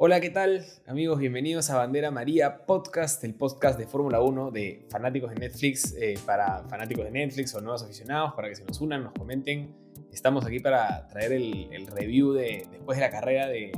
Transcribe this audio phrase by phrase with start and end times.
[0.00, 0.64] Hola, ¿qué tal?
[0.86, 5.92] Amigos, bienvenidos a Bandera María Podcast, el podcast de Fórmula 1 de fanáticos de Netflix,
[6.00, 9.74] eh, para fanáticos de Netflix o nuevos aficionados, para que se nos unan, nos comenten.
[10.12, 13.72] Estamos aquí para traer el, review de, después de la carrera del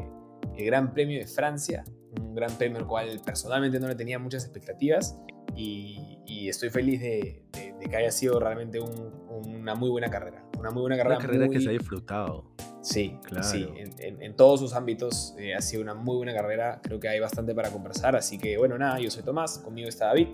[0.58, 1.84] Gran Premio de Francia,
[2.20, 5.18] un gran premio al cual personalmente no le tenía muchas expectativas
[5.56, 6.18] y,
[6.50, 7.44] estoy feliz de,
[7.80, 10.49] que haya sido realmente una muy buena carrera.
[10.60, 11.16] Una muy buena carrera.
[11.16, 12.44] Una carrera que se ha disfrutado.
[12.82, 13.44] Sí, claro.
[13.44, 16.80] sí, en, todos sus ámbitos eh, ha sido una muy buena carrera.
[16.82, 18.14] Creo que hay bastante para conversar.
[18.14, 20.28] Así que, bueno, nada, yo soy Tomás, conmigo está David.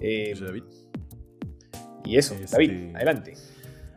[0.00, 0.64] Eh, yo soy David.
[2.04, 3.34] Y eso, David, este, adelante.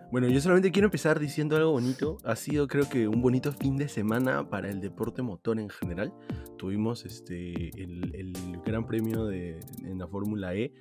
[0.10, 2.18] Bueno, yo solamente quiero empezar diciendo algo bonito.
[2.24, 6.14] Ha sido, creo que, un bonito fin de semana para el deporte motor en general.
[6.58, 8.34] Tuvimos este, el,
[8.66, 10.72] Gran Premio de, en la Fórmula E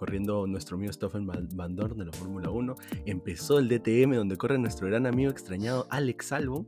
[0.00, 2.74] corriendo nuestro amigo Stoffen Van Dorn de la Fórmula 1.
[3.04, 6.66] Empezó el DTM donde corre nuestro gran amigo extrañado Alex Albon.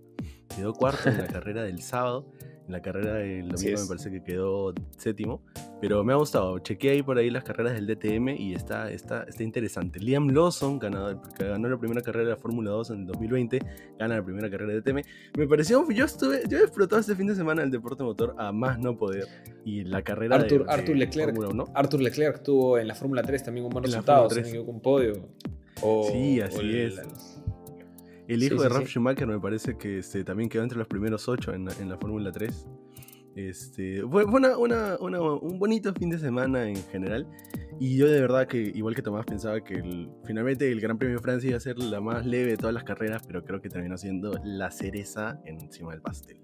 [0.54, 2.30] Quedó cuarto en la carrera del sábado.
[2.72, 5.42] En la carrera del domingo me parece que quedó séptimo.
[5.82, 6.58] Pero me ha gustado.
[6.58, 10.00] Chequé ahí por ahí las carreras del DTM y está, está, está interesante.
[10.00, 13.58] Liam Lawson, ganador, que ganó la primera carrera de la Fórmula 2 en el 2020,
[13.98, 15.02] gana la primera carrera de DTM.
[15.36, 18.52] Me pareció, yo estuve, yo he explotado este fin de semana el deporte motor a
[18.52, 19.26] más no poder.
[19.66, 21.64] Y la carrera Arthur, de, Arthur Leclerc, Fórmula 1.
[21.74, 25.28] Arthur Leclerc tuvo en la Fórmula 3 también un buen resultado, se un podio.
[26.10, 27.41] sí, así es.
[28.34, 31.52] El, hijo de Ralf Schumacher me parece que este, también quedó entre los primeros ocho
[31.52, 32.66] en, en la Fórmula 3.
[33.34, 37.26] Este, fue, un bonito fin de semana en general.
[37.80, 39.82] Y yo de verdad que, igual que Tomás, pensaba que
[40.24, 42.84] finalmente el Gran Premio de Francia iba a ser la más leve de todas las
[42.84, 46.38] carreras, pero creo que terminó siendo la cereza encima del pastel.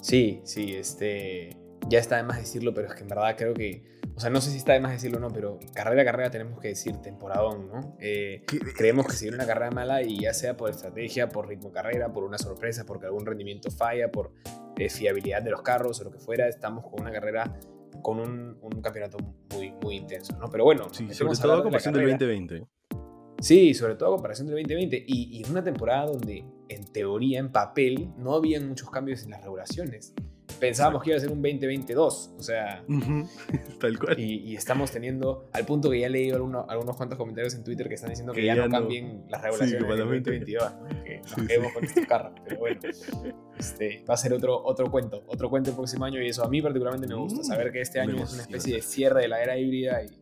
[0.00, 1.56] Sí, sí, este,
[1.88, 3.84] ya está de más decirlo, pero es que en verdad creo que,
[4.16, 6.30] o sea, no sé si está de más decirlo o no, pero carrera a carrera
[6.30, 7.96] tenemos que decir temporadón, ¿no?
[8.00, 11.68] Eh, creemos que si viene una carrera mala y ya sea por estrategia, por ritmo
[11.68, 14.32] de carrera, por una sorpresa, porque algún rendimiento falla, por
[14.78, 17.58] eh, fiabilidad de los carros o lo que fuera, estamos con una carrera,
[18.00, 19.18] con un, un campeonato
[19.52, 20.48] muy, muy intenso, ¿no?
[20.48, 22.66] Pero bueno, sí, sobre todo a comparación del 2020.
[23.38, 27.38] Sí, sobre todo a comparación del 2020 y, y en una temporada donde en teoría,
[27.38, 30.14] en papel, no habían muchos cambios en las regulaciones
[30.58, 32.84] pensábamos que iba a ser un 2022, o sea,
[33.80, 34.18] tal cual.
[34.18, 37.94] Y, estamos teniendo, al punto que ya he leído algunos cuantos comentarios en Twitter que
[37.94, 40.72] están diciendo que, ya, no cambien las regulaciones sí, 2022,
[41.04, 42.80] que nos quedemos con estos carros, pero bueno,
[43.58, 46.48] este, va a ser otro, otro cuento, otro cuento el próximo año y eso a
[46.48, 49.28] mí particularmente me gusta, mm, saber que este año es una especie de cierre de
[49.28, 50.18] la era híbrida y,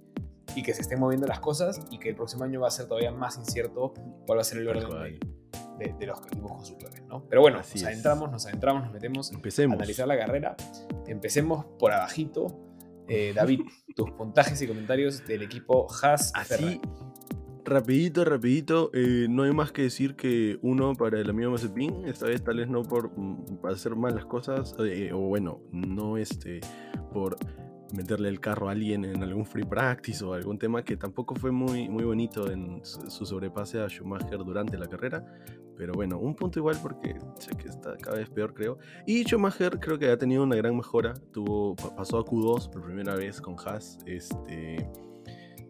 [0.56, 2.86] y, que se estén moviendo las cosas y que el próximo año va a ser
[2.86, 3.94] todavía más incierto
[4.26, 5.18] cuál va a ser el orden
[5.78, 7.26] de, los equipos constructores, ¿no?
[7.28, 9.74] Pero bueno, nos adentramos, nos adentramos, nos metemos Empecemos.
[9.74, 10.56] a analizar la carrera.
[11.06, 12.60] Empecemos por abajito.
[13.08, 13.60] Eh, David,
[13.94, 16.80] tus puntajes y comentarios del equipo Haas Así,
[17.64, 22.26] rapidito, rapidito, eh, no hay más que decir que uno para el amigo Mazepin, esta
[22.26, 26.60] vez tal vez no por, mm, hacer mal las cosas, eh, o bueno, no este,
[27.12, 27.36] por
[27.94, 31.50] meterle el carro a alguien en algún free practice o algún tema que tampoco fue
[31.50, 35.24] muy, muy bonito en su sobrepase a Schumacher durante la carrera.
[35.76, 38.78] Pero bueno, un punto igual porque sé que está cada vez peor, creo.
[39.06, 41.14] Y Schumacher creo que ha tenido una gran mejora.
[41.32, 43.98] Tuvo, pasó a Q2 por primera vez con Haas.
[44.06, 44.88] Este,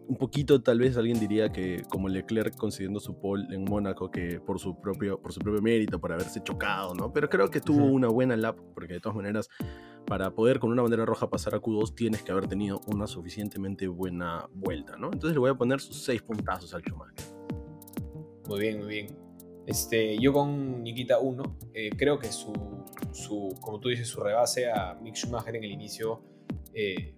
[0.07, 4.39] un poquito tal vez alguien diría que como Leclerc consiguiendo su pole en Mónaco que
[4.39, 7.85] por su propio por su propio mérito por haberse chocado no pero creo que tuvo
[7.85, 9.49] una buena lap porque de todas maneras
[10.05, 13.87] para poder con una bandera roja pasar a Q2 tienes que haber tenido una suficientemente
[13.87, 15.07] buena vuelta, ¿no?
[15.07, 17.25] Entonces le voy a poner sus seis puntazos al Schumacher.
[18.47, 19.17] Muy bien, muy bien.
[19.65, 22.53] Este, yo con Nikita 1, eh, creo que su,
[23.11, 26.21] su, como tú dices, su rebase a Mick Schumacher en el inicio
[26.73, 27.15] eh,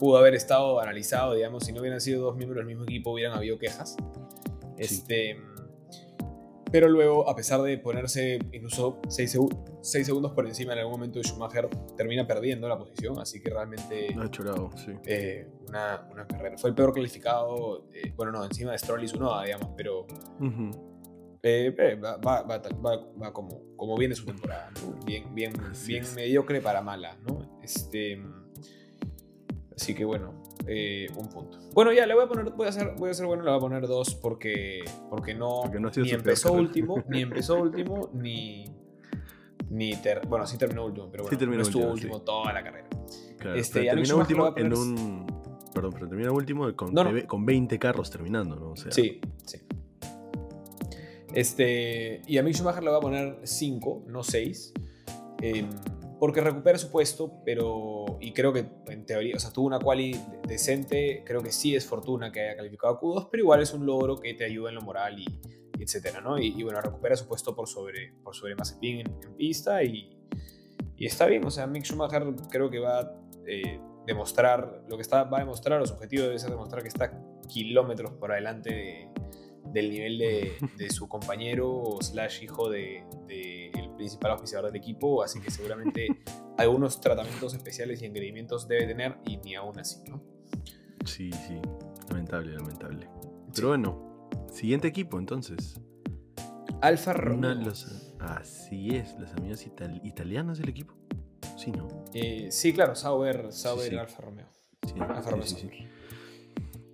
[0.00, 3.36] pudo haber estado analizado, digamos, si no hubieran sido dos miembros del mismo equipo, hubieran
[3.36, 3.96] habido quejas.
[4.76, 5.40] Este,
[6.70, 9.30] pero luego, a pesar de ponerse incluso 6
[9.80, 13.18] segundos por encima en algún momento de Schumacher, termina perdiendo la posición.
[13.18, 14.14] Así que realmente.
[14.18, 14.92] Ha chorado, sí.
[15.06, 16.58] Eh, una, carrera.
[16.58, 17.88] Fue el peor calificado.
[17.92, 20.06] Eh, bueno, no, encima de Stroll y Sunoda, digamos, pero.
[21.42, 24.70] Eh, va, va, va, como, como viene su temporada.
[25.06, 25.52] Bien, bien,
[25.86, 27.60] bien mediocre para mala, ¿no?
[27.62, 28.20] Este.
[29.74, 31.58] Así que bueno, eh, un punto.
[31.72, 33.58] Bueno, ya le voy a poner, voy a hacer, voy a hacer bueno, le voy
[33.58, 35.62] a poner dos porque, porque no,
[35.96, 38.66] ni empezó último, ni empezó último, ni,
[39.70, 39.92] ni
[40.28, 42.88] bueno, sí terminó último, pero bueno, no estuvo último, toda la carrera.
[43.56, 45.26] este, terminó último en un,
[45.74, 46.94] perdón, pero terminó último con,
[47.26, 48.76] con 20 carros terminando, ¿no?
[48.76, 49.58] sí, sí.
[51.34, 54.72] Este, y a mí Schumacher le voy a poner 5, no 6.
[55.40, 55.68] Eh, em,
[56.18, 60.18] porque recupera su puesto, pero, y creo que en teoría, o sea, tuvo una quali
[60.46, 63.86] decente, creo que sí es fortuna que haya calificado a Q2, pero igual es un
[63.86, 65.26] logro que te ayuda en lo moral y,
[65.78, 66.38] etcétera, ¿no?
[66.38, 70.16] Y, bueno, recupera su puesto por sobre, por sobre Mazepin en, pista y,
[70.98, 73.12] está bien, o sea, Mick Schumacher creo que va a
[73.46, 76.88] eh, demostrar, lo que está, va a demostrar, o su objetivo debe ser demostrar que
[76.88, 77.12] está
[77.48, 79.08] kilómetros por adelante
[79.72, 83.04] del nivel de, su compañero o slash hijo de,
[83.98, 86.08] principal oficial del equipo, así que seguramente
[86.56, 90.22] algunos tratamientos especiales y engreimientos debe tener y ni aún así, ¿no?
[91.04, 91.60] Sí, sí,
[92.08, 93.08] lamentable, lamentable.
[93.54, 95.80] Pero bueno, siguiente equipo entonces.
[96.80, 97.72] Alfa Romeo.
[98.20, 99.66] así es, los amigos
[100.04, 100.94] italianos del equipo.
[101.56, 101.88] Sí, ¿no?
[102.14, 104.46] Eh, sí, claro, Sauber, Sauber Alfa Romeo.
[104.86, 105.44] Sí, Alfa Romeo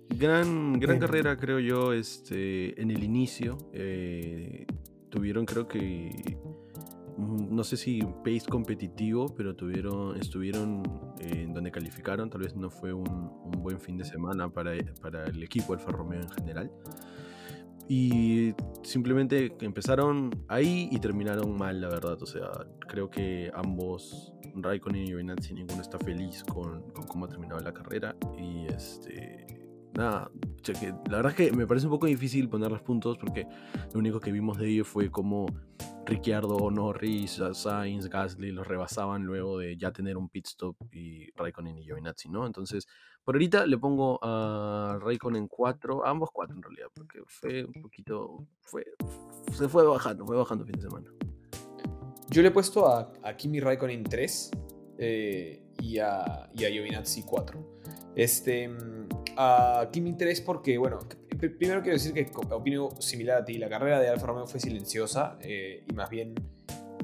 [0.09, 3.57] Gran, gran carrera, creo yo, este, en el inicio.
[3.73, 4.65] Eh,
[5.09, 6.37] tuvieron, creo que,
[7.17, 10.83] no sé si pace competitivo, pero tuvieron, estuvieron
[11.19, 12.29] en donde calificaron.
[12.29, 14.71] Tal vez no fue un, un buen fin de semana para,
[15.01, 16.71] para el equipo Alfa Romeo en general.
[17.87, 18.53] Y
[18.83, 22.21] simplemente empezaron ahí y terminaron mal, la verdad.
[22.21, 22.49] O sea,
[22.87, 27.73] creo que ambos, Raikkonen y Giovinazzi, ninguno está feliz con, con cómo ha terminado la
[27.73, 28.15] carrera.
[28.37, 29.45] Y este.
[29.93, 30.29] Nada,
[31.09, 33.47] la verdad es que me parece un poco difícil poner los puntos porque
[33.93, 35.45] lo único que vimos de ellos fue como
[36.05, 41.77] Ricciardo, Norris, Sainz, Gasly los rebasaban luego de ya tener un pit stop y Raikkonen
[41.79, 42.45] y Giovinazzi, ¿no?
[42.45, 42.87] Entonces,
[43.23, 48.45] por ahorita le pongo a Raikkonen 4, ambos 4 en realidad, porque fue un poquito,
[48.61, 48.85] fue,
[49.51, 51.11] se fue bajando, fue bajando fin de semana.
[52.29, 54.51] Yo le he puesto a, Kimi Raikkonen 3
[54.99, 57.75] eh, y, a, y a Giovinazzi 4.
[58.15, 60.99] Este, mm, a Kimi 3 porque, bueno,
[61.37, 65.37] primero quiero decir que opino similar a ti, la carrera de Alfa Romeo fue silenciosa
[65.41, 66.35] eh, y más bien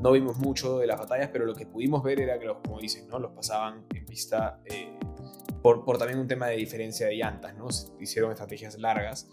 [0.01, 2.79] no vimos mucho de las batallas, pero lo que pudimos ver era que los, como
[2.79, 3.19] dicen, ¿no?
[3.19, 4.97] los pasaban en pista eh,
[5.61, 7.67] por, por, también un tema de diferencia de llantas, ¿no?
[7.99, 9.29] hicieron estrategias largas.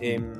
[0.00, 0.32] Em,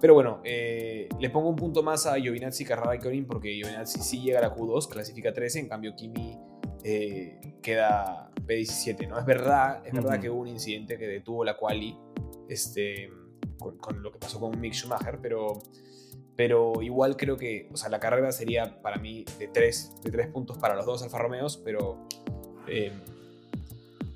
[0.00, 4.00] pero bueno, eh, le pongo un punto más a Giovinazzi, Carrara y Corin porque Giovinazzi
[4.00, 6.38] sí llega a la Q2, clasifica 13, en cambio Kimi
[7.62, 9.18] queda P17, ¿no?
[9.18, 11.96] Es verdad, es verdad que hubo un incidente que detuvo la quali
[12.48, 13.10] este,
[13.58, 15.62] con, lo que pasó con Mick Schumacher, pero,
[16.36, 20.28] pero igual creo que, o sea, la carrera sería para mí de tres, de tres
[20.28, 22.06] puntos para los dos Alfa Romeos, pero,
[22.68, 22.92] eh,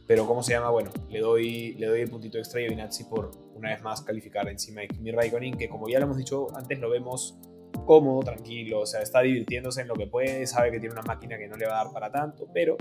[0.07, 0.71] pero ¿cómo se llama?
[0.71, 4.49] Bueno, le doy, le doy el puntito extra a Giovinazzi por una vez más calificar
[4.49, 7.39] encima de Kimi Raikkonen, que como ya lo hemos dicho antes, lo vemos
[7.85, 11.39] cómodo, tranquilo, o sea, está divirtiéndose en lo que puede, sabe que tiene una máquina
[11.39, 12.77] que no le va a dar para tanto, pero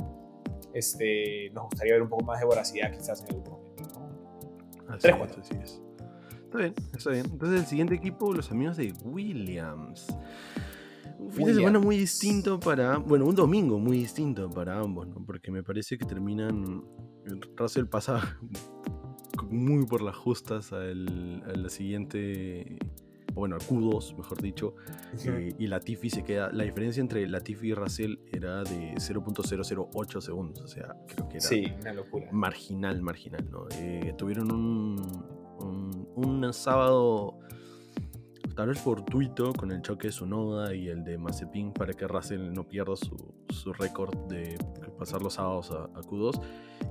[0.74, 3.67] este, nos gustaría ver un poco más de voracidad quizás en el grupo.
[4.90, 5.82] Así es,
[6.46, 7.26] Está bien, está bien.
[7.26, 10.08] Entonces el siguiente equipo, los amigos de Williams.
[11.20, 12.98] Un fin de semana muy distinto para.
[12.98, 15.26] Bueno, un domingo muy distinto para ambos, ¿no?
[15.26, 16.86] Porque me parece que terminan.
[17.58, 18.38] Russell pasa
[19.50, 22.78] muy por las justas al, a la siguiente
[23.38, 24.76] bueno, al Q2, mejor dicho,
[25.26, 30.62] eh, y Latifi se queda, la diferencia entre Latifi y Russell era de 0.008 segundos,
[30.62, 32.28] o sea, creo que era sí, una locura.
[32.32, 33.68] marginal, marginal, ¿no?
[33.76, 35.26] Eh, tuvieron un,
[35.60, 37.40] un, un, sábado
[38.56, 42.52] tal vez fortuito con el choque de Sonoda y el de Mazepin para que Russell
[42.52, 44.58] no pierda su, su récord de
[44.98, 46.42] pasar los sábados a, a Q2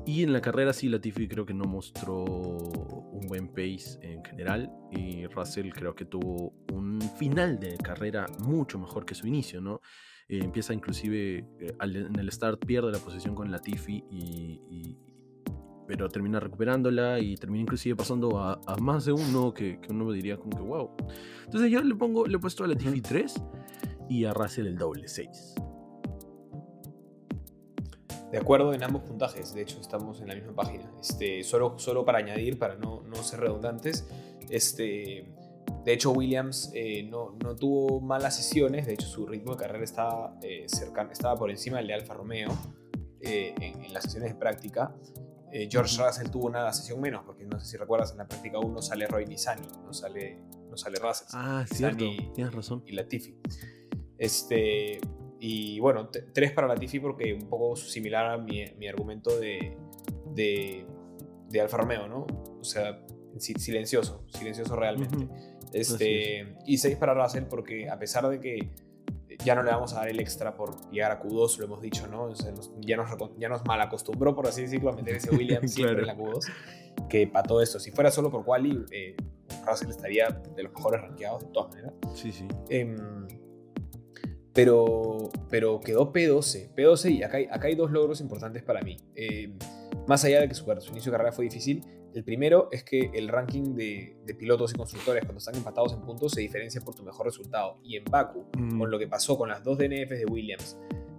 [0.07, 4.73] y en la carrera sí, Latifi creo que no mostró un buen pace en general.
[4.93, 9.81] Y Russell creo que tuvo un final de carrera mucho mejor que su inicio, ¿no?
[10.29, 14.97] Eh, empieza inclusive eh, en el start pierde la posición con Latifi y,
[15.89, 20.37] pero termina recuperándola y termina inclusive pasando a, más de uno que, que, uno diría
[20.37, 20.91] como que wow.
[21.45, 23.43] Entonces yo le pongo, le he puesto a Latifi 3
[24.09, 25.55] y a Russell el doble 6
[28.31, 30.91] de acuerdo en ambos puntajes, de hecho estamos en la misma página.
[31.01, 34.07] Este, solo, solo para añadir, para no, no ser redundantes,
[34.51, 35.27] este,
[35.85, 39.85] de hecho Williams eh, no, no, tuvo malas sesiones, de hecho su ritmo de carrera
[39.85, 42.51] estaba, eh, cercano, estaba por encima del de Alfa Romeo
[43.21, 44.95] eh, en, las sesiones de práctica.
[45.71, 48.83] George Russell tuvo una sesión menos, porque no sé si recuerdas, en la práctica 1
[48.83, 51.29] sale Roy Nizani, no sale, no sale Russell.
[51.33, 52.05] Ah, cierto,
[52.35, 52.83] tienes razón.
[52.85, 53.39] Y Latifi.
[54.19, 55.01] Este,
[55.41, 59.77] y bueno, tres para Latifi porque un poco similar a mi, mi argumento de,
[60.35, 60.87] de,
[61.51, 62.27] de, Alfa Romeo, ¿no?
[62.61, 63.03] O sea,
[63.39, 65.29] silencioso, silencioso realmente.
[65.73, 68.71] este, y seis para Russell porque a pesar de que
[69.45, 72.07] ya no le vamos a dar el extra por llegar a Q2, lo hemos dicho,
[72.07, 72.25] ¿no?
[72.25, 75.73] O sea, ya, nos, ya nos mal acostumbró, por así decirlo, a meter ese Williams
[75.75, 76.41] siempre en la Q2,
[77.09, 79.17] que para todo esto, si fuera solo por quali, eh,
[79.67, 81.93] Russell estaría de los mejores rankeados de todas maneras.
[82.15, 82.47] Sí, sí.
[82.71, 82.97] Eh,
[84.57, 86.75] pero, pero quedó P12.
[86.75, 88.97] P12 y acá hay, acá hay dos logros importantes para mí.
[89.15, 89.55] Eh,
[90.09, 91.85] más allá de que su, inicio de carrera fue difícil,
[92.15, 96.33] el primero es que el ranking de, pilotos y constructores cuando están empatados en puntos
[96.33, 97.79] se diferencia por tu mejor resultado.
[97.85, 98.79] Y en Baku, mm.
[98.79, 100.79] con lo que pasó con las dos DNFs de Williams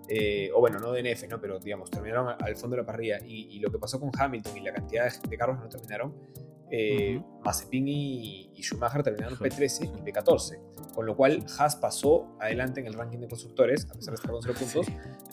[0.10, 1.40] eh, o bueno, no DNF, ¿no?
[1.40, 3.20] Pero digamos, terminaron al fondo de la parrilla.
[3.26, 6.16] Y, lo que pasó con Hamilton y la cantidad de, carros que no terminaron,
[6.72, 10.60] eh, Mazepin y, Schumacher terminaron P13 y P14.
[10.94, 14.32] Con lo cual, Haas pasó adelante en el ranking de constructores, a pesar de estar
[14.32, 14.88] con 0 puntos.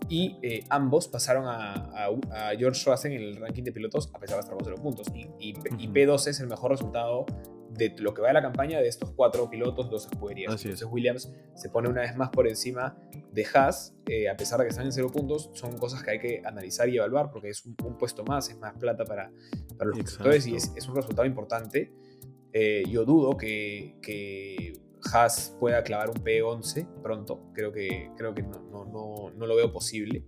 [0.08, 2.10] Y eh, ambos pasaron a,
[2.58, 5.06] George Russell en el ranking de pilotos, a pesar de estar con 0 puntos.
[5.14, 7.24] Y, y P12 es el mejor resultado
[7.76, 10.52] de lo que va de la campaña de estos cuatro pilotos, dos escuderías.
[10.64, 12.96] Entonces Williams se pone una vez más por encima
[13.32, 16.18] de Haas, eh, a pesar de que están en cero puntos, son cosas que hay
[16.18, 19.30] que analizar y evaluar porque es un, puesto más, es más plata para,
[19.76, 21.92] para los constructores y es, un resultado importante.
[22.52, 24.80] Eh, yo dudo que, que
[25.12, 29.56] Haas pueda clavar un P11 pronto, creo que, creo que no, no, no, no lo
[29.56, 30.24] veo posible.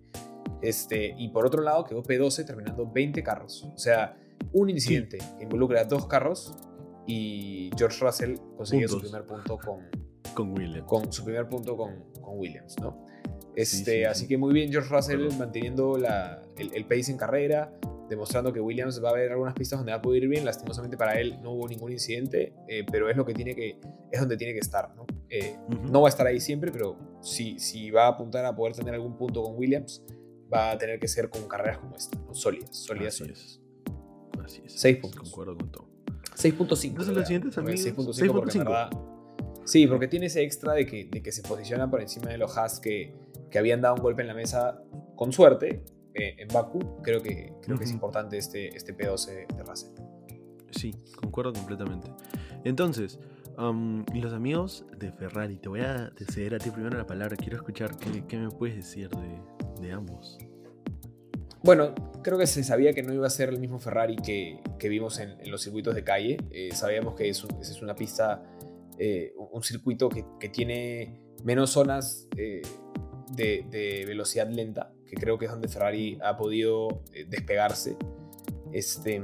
[0.62, 3.68] Este, y por otro lado quedó P12 terminando 20 carros.
[3.74, 4.16] O sea,
[4.52, 6.56] un incidente que involucra a dos carros
[7.06, 9.88] y George Russell consiguió su primer punto con,
[10.34, 10.86] con Williams.
[10.86, 13.06] Con su primer punto con, con Williams, ¿no?
[13.54, 17.72] Este, así que muy bien George Russell manteniendo la, el, el, pace en carrera,
[18.08, 20.44] demostrando que Williams va a haber algunas pistas donde va a poder ir bien.
[20.44, 24.20] Lastimosamente para él no hubo ningún incidente, eh, pero es lo que tiene que es
[24.20, 25.06] donde tiene que estar, ¿no?
[25.30, 25.56] Eh,
[25.90, 28.94] no va a estar ahí siempre, pero si, si va a apuntar a poder tener
[28.94, 30.04] algún punto con Williams,
[30.52, 32.34] va a tener que ser con carreras como esta, ¿no?
[32.34, 33.60] sólidas, sólidas, Así Es.
[34.44, 34.80] Así es.
[34.80, 35.22] Seis puntos.
[35.22, 35.95] Concuerdo con todo.
[36.36, 36.84] 6.5.
[36.84, 37.80] Entonces los siguientes amigos.
[37.80, 38.90] 6.5 porque verdad.
[39.64, 42.56] Sí, porque tiene ese extra de que, de que se posiciona por encima de los
[42.56, 43.12] Haas que,
[43.50, 44.80] que habían dado un golpe en la mesa
[45.16, 45.82] con suerte
[46.14, 47.02] eh, en Baku.
[47.02, 49.90] Creo que, creo que es importante este, este P12 de Russell.
[50.70, 52.08] Sí, concuerdo completamente.
[52.64, 53.18] Entonces,
[53.56, 57.36] los amigos de Ferrari, te voy a ceder a ti primero la palabra.
[57.36, 60.38] Quiero escuchar qué, qué me puedes decir de, de ambos.
[61.66, 64.88] Bueno, creo que se sabía que no iba a ser el mismo Ferrari que, que
[64.88, 66.36] vimos en, los circuitos de calle.
[66.52, 68.44] Eh, sabíamos que es, es una pista,
[69.00, 72.62] eh, un circuito que, que, tiene menos zonas eh,
[73.32, 77.96] de, de, velocidad lenta, que creo que es donde Ferrari ha podido despegarse.
[78.72, 79.20] Este,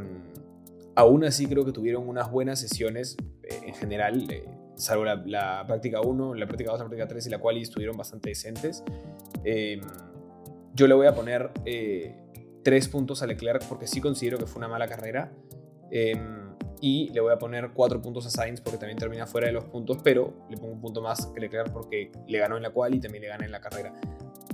[0.97, 4.27] aún así creo que tuvieron unas buenas sesiones en general,
[4.75, 7.97] salvo la, la, práctica 1, la práctica 2, la práctica 3 y la cual estuvieron
[7.97, 8.83] bastante decentes.
[10.75, 11.53] yo le voy a poner
[12.63, 15.33] tres puntos a Leclerc porque sí considero que fue una mala carrera.
[15.91, 19.53] Em, y le voy a poner cuatro puntos a Sainz porque también termina fuera de
[19.53, 22.71] los puntos, pero le pongo un punto más que Leclerc porque le ganó en la
[22.71, 23.95] cual y también le gana en la carrera.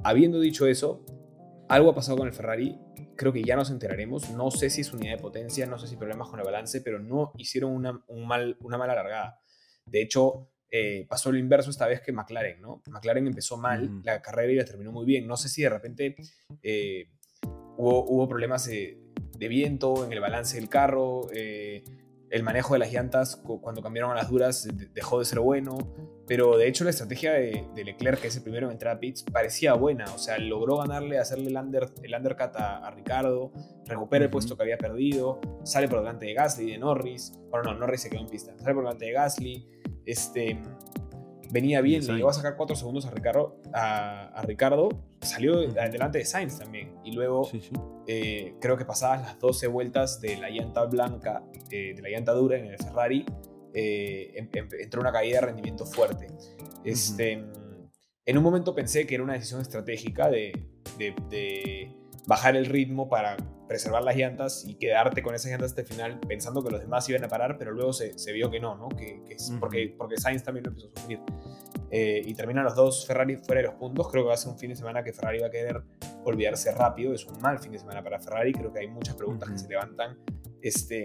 [0.02, 1.04] Habiendo dicho eso,
[1.68, 2.78] algo ha pasado con el Ferrari,
[3.16, 4.30] creo que ya nos enteraremos.
[4.30, 6.98] No sé si es unidad de potencia, no sé si problemas con el balance, pero
[6.98, 9.40] no hicieron una, un mal, una mala largada.
[9.86, 12.82] De hecho, eh, pasó lo inverso esta vez que McLaren, ¿no?
[12.88, 15.26] McLaren empezó mal la carrera y la terminó muy bien.
[15.26, 16.14] No sé si de repente
[16.62, 17.08] eh,
[17.78, 18.98] Hubo, problemas de,
[19.38, 21.84] viento en el balance del carro, eh,
[22.30, 25.78] el manejo de las llantas cuando cambiaron a las duras dejó de ser bueno,
[26.26, 29.22] pero de hecho la estrategia de, Leclerc, que es el primero en entrar a pits,
[29.22, 33.52] parecía buena, o sea, logró ganarle, hacerle el, under, el undercut a, Ricardo,
[33.86, 37.78] recupera el puesto que había perdido, sale por delante de Gasly, de Norris, bueno, no,
[37.78, 39.68] Norris se quedó en pista, sale por delante de Gasly,
[40.04, 40.60] este,
[41.50, 44.88] venía bien, le llegó a sacar 4 segundos a Ricardo, a, Ricardo
[45.20, 46.94] salió delante de Sainz también.
[47.04, 47.48] Y luego
[48.06, 52.32] eh, creo que pasadas las 12 vueltas de la llanta blanca, eh, de la llanta
[52.32, 53.24] dura en el Ferrari,
[53.74, 56.28] eh, em, em, entró una caída de rendimiento fuerte.
[56.84, 57.44] Este,
[58.24, 60.52] En un momento pensé que era una decisión estratégica de,
[60.98, 61.96] de
[62.26, 66.18] bajar el ritmo para preservar las llantas y quedarte con esas llantas hasta el final
[66.26, 68.88] pensando que los demás iban a parar, pero luego se, se vio que no, ¿no?
[68.88, 71.20] Que, que porque, porque Sainz también lo empezó a sufrir.
[71.90, 74.08] Eh, y terminan los dos Ferrari fuera de los puntos.
[74.10, 75.82] Creo que va a ser un fin de semana que Ferrari va a querer
[76.24, 77.14] olvidarse rápido.
[77.14, 78.52] Es un mal fin de semana para Ferrari.
[78.52, 80.18] Creo que hay muchas preguntas que se levantan
[80.60, 81.04] este,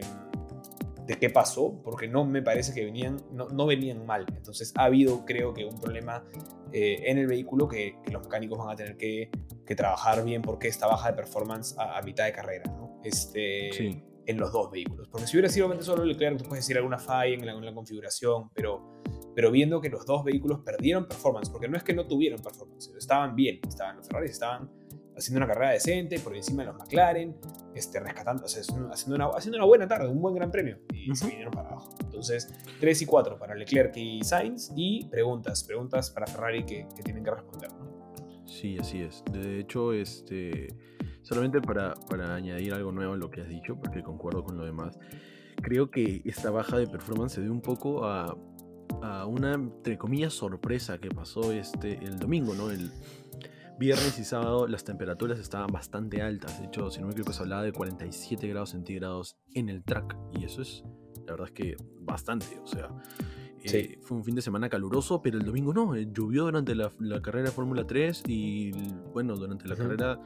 [1.05, 4.25] de qué pasó, porque no me parece que venían, no, no venían mal.
[4.35, 6.23] Entonces ha habido, creo que, un problema
[6.71, 9.29] eh, en el vehículo que, que, los mecánicos van a tener que,
[9.65, 13.01] que trabajar bien porque esta baja de performance a, mitad de carrera, ¿no?
[13.03, 15.09] Este, En los dos vehículos.
[15.09, 17.73] Porque si hubiera sido solo Leclerc, tú puedes decir alguna falla en la, en la
[17.73, 19.01] configuración, pero
[19.35, 22.91] pero viendo que los dos vehículos perdieron performance, porque no es que no tuvieron performance,
[22.97, 24.69] estaban bien, estaban los Ferrari estaban
[25.23, 27.35] haciendo una carrera decente por encima de los McLaren,
[27.73, 31.15] este, rescatando, o sea, haciendo, una, haciendo una buena tarde, un buen gran premio, y
[31.15, 31.95] se vinieron para abajo.
[32.01, 37.03] Entonces, 3 y 4 para Leclerc y Sainz, y preguntas, preguntas para Ferrari que, que
[37.03, 37.69] tienen que responder.
[38.45, 39.23] Sí, así es.
[39.31, 40.67] De hecho, este,
[41.21, 44.65] solamente para, para añadir algo nuevo a lo que has dicho, porque concuerdo con lo
[44.65, 44.99] demás,
[45.61, 48.37] creo que esta baja de performance se debe un poco a
[49.01, 52.69] a una, entre comillas, sorpresa que pasó este, el domingo, ¿no?
[52.69, 52.91] El
[53.79, 56.59] viernes y sábado las temperaturas estaban bastante altas.
[56.59, 60.17] De hecho, si no me equivoco, se hablaba de 47 grados centígrados en el track.
[60.33, 60.83] Y eso es,
[61.25, 62.59] la verdad es que bastante.
[62.63, 62.89] O sea,
[63.63, 66.91] eh, fue un fin de semana caluroso, pero el domingo no, eh, llovió durante la,
[67.21, 68.71] carrera de Fórmula 3 y
[69.13, 70.19] bueno, durante la carrera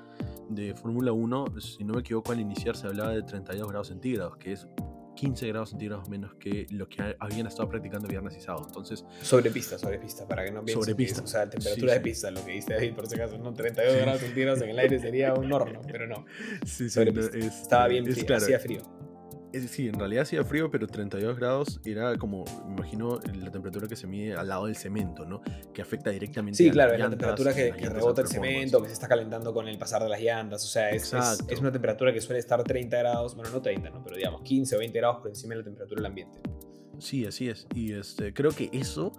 [0.49, 4.37] de Fórmula 1, si no me equivoco, al iniciar se hablaba de 32 grados centígrados,
[4.37, 4.67] que es
[5.17, 8.65] 15 grados centígrados menos que lo que habían estado practicando viernes y sábado.
[8.67, 11.21] Entonces, sobre pista, sobre pista, para que no piensen sobre pista.
[11.23, 14.21] o sea, temperatura de pista, lo que dice ahí por si acaso, no 32 grados
[14.21, 16.25] centígrados en el aire sería un horno, pero no.
[16.65, 17.37] Sí, sobre pista.
[17.37, 18.96] Estaba bien frío, hacía frío
[19.61, 23.95] sí, en realidad hacía frío, pero 32 grados era como, me imagino, la temperatura que
[23.95, 25.41] se mide al lado del cemento, ¿no?
[25.73, 29.07] Que afecta directamente sí, claro, es la temperatura que, rebota el cemento, que se está
[29.07, 30.63] calentando con el pasar de las llantas.
[30.63, 34.03] O sea, es, es, una temperatura que suele estar 30 grados, bueno, no 30, ¿no?
[34.03, 36.39] Pero digamos 15 o 20 grados por encima de la temperatura del ambiente.
[36.99, 37.67] Sí, así es.
[37.75, 39.13] Y este, creo que eso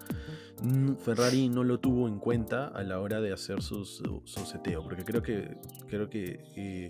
[0.62, 4.82] mm, Ferrari no lo tuvo en cuenta a la hora de hacer su, su, seteo,
[4.82, 5.56] porque creo que,
[5.88, 6.86] creo que eh,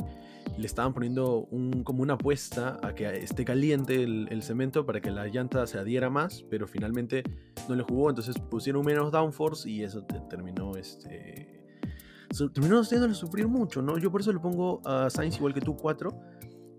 [0.58, 5.10] le estaban poniendo un, como una apuesta a que esté caliente el, cemento para que
[5.10, 7.22] la llanta se adhiera más, pero finalmente
[7.68, 11.54] no le jugó, entonces pusieron menos downforce y eso terminó este
[12.52, 13.96] terminó haciéndole sufrir mucho, ¿no?
[13.98, 16.10] Yo por eso le pongo a Sainz igual que tú 4,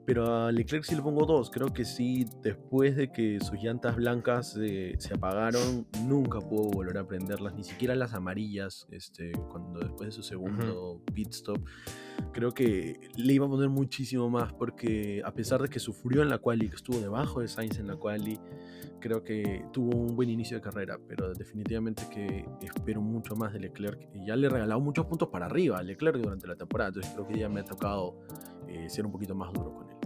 [0.09, 1.51] pero a Leclerc sí le pongo 2.
[1.51, 7.05] Creo que sí, después de que sus llantas blancas se apagaron, nunca pudo volver a
[7.05, 11.63] prenderlas, ni siquiera las amarillas, este, cuando después de su segundo pit stop
[12.31, 16.29] creo que le iba a poner muchísimo más porque a pesar de que sufrió en
[16.29, 18.39] la quali, que estuvo debajo de Sainz en la quali,
[18.99, 23.59] creo que tuvo un buen inicio de carrera, pero definitivamente que espero mucho más de
[23.59, 26.89] Leclerc y ya le he regalado muchos puntos para arriba a Leclerc durante la temporada,
[26.89, 28.19] entonces creo que ya me ha tocado
[28.67, 29.98] eh, ser un poquito más duro con él.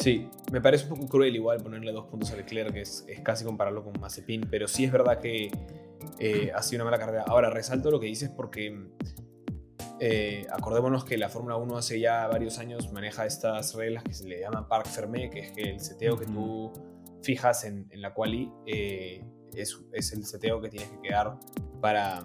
[0.00, 3.20] Sí, me parece un poco cruel igual ponerle dos puntos a Leclerc, que es, es
[3.20, 5.50] casi compararlo con Mazepin, pero sí es verdad que
[6.18, 7.24] eh, ha sido una mala carrera.
[7.26, 8.88] Ahora, resalto lo que dices porque
[10.00, 14.26] eh, acordémonos que la Fórmula 1 hace ya varios años maneja estas reglas que se
[14.26, 16.72] le llaman Parc Fermé, que es que el seteo que tú
[17.22, 19.22] fijas en, la quali eh,
[19.54, 21.38] es, el seteo que tienes que quedar
[21.82, 22.24] para,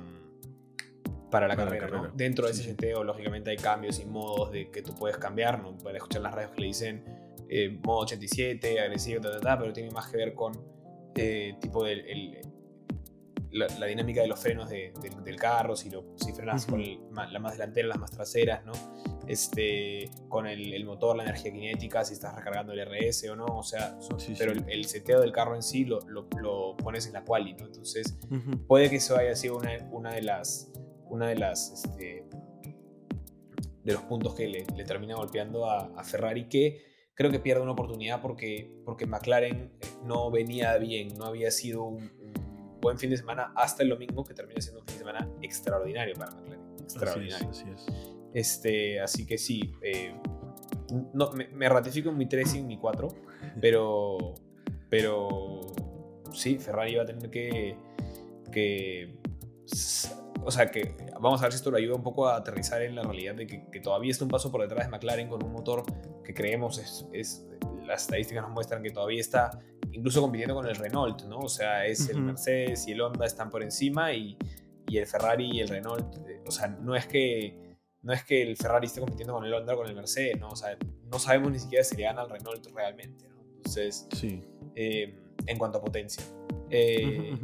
[1.29, 2.09] para la carrera.
[2.13, 5.61] Dentro de ese seteo, lógicamente, hay cambios y modos de que tú puedes cambiar.
[5.61, 5.77] ¿no?
[5.77, 10.17] Puedes escuchar las radios que le dicen eh, modo 87, agresivo, pero tiene más que
[10.17, 10.53] ver con
[11.61, 12.41] tipo del
[13.55, 16.83] la, dinámica de los frenos del carro, si, lo, si frenas con
[17.31, 18.73] la más delantera, las más traseras, ¿no?
[19.27, 23.63] Este, con el, motor, la energía cinética, si estás recargando el RS o no, o
[23.63, 23.97] sea,
[24.37, 27.65] pero El, seteo del carro en sí lo, lo, pones en la quali, ¿no?
[27.65, 28.17] Entonces,
[28.67, 30.71] puede que eso haya sido una, una de las,
[31.09, 32.25] una de las, este,
[33.83, 38.21] de los puntos que le, termina golpeando a, Ferrari, que creo que pierde una oportunidad
[38.21, 39.71] porque, porque McLaren
[40.03, 42.11] no venía bien, no había sido un,
[42.81, 46.13] buen fin de semana hasta el domingo, que termina siendo un fin de semana extraordinario
[46.15, 46.61] para McLaren.
[46.81, 47.49] Extraordinario.
[47.49, 47.85] Así es.
[48.33, 50.13] Este, así que sí, eh,
[51.13, 53.07] no, me, ratifico en mi 3 y en mi 4,
[53.61, 54.35] pero,
[54.89, 55.61] pero
[56.31, 57.75] sí, Ferrari va a tener que,
[58.51, 59.17] que
[60.45, 62.95] o sea, que vamos a ver si esto lo ayuda un poco a aterrizar en
[62.95, 65.83] la realidad de que, todavía está un paso por detrás de McLaren con un motor
[66.23, 67.45] que creemos es, es,
[67.85, 69.59] las estadísticas nos muestran que todavía está
[69.91, 71.39] incluso compitiendo con el Renault, ¿no?
[71.39, 74.37] O sea, es el Mercedes y el Honda están por encima y,
[74.87, 78.43] y, el Ferrari y el Renault, eh, o sea, no es que no es que
[78.43, 80.49] el Ferrari esté compitiendo con el Honda o con el Mercedes, ¿no?
[80.49, 80.77] O sea,
[81.11, 83.41] no sabemos ni siquiera si le gana al Renault realmente, ¿no?
[83.55, 84.43] Entonces, sí.
[84.75, 86.23] Eh, en cuanto a potencia.
[86.69, 87.35] Eh,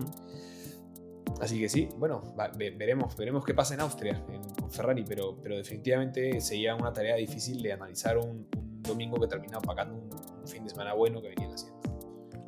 [1.40, 2.22] así que sí, bueno,
[2.58, 4.24] veremos, veremos qué pasa en Austria
[4.60, 8.48] con Ferrari, pero, pero definitivamente sería una tarea difícil de analizar un,
[8.82, 10.10] domingo que termina pagando un,
[10.42, 11.80] un, fin de semana bueno que venían haciendo.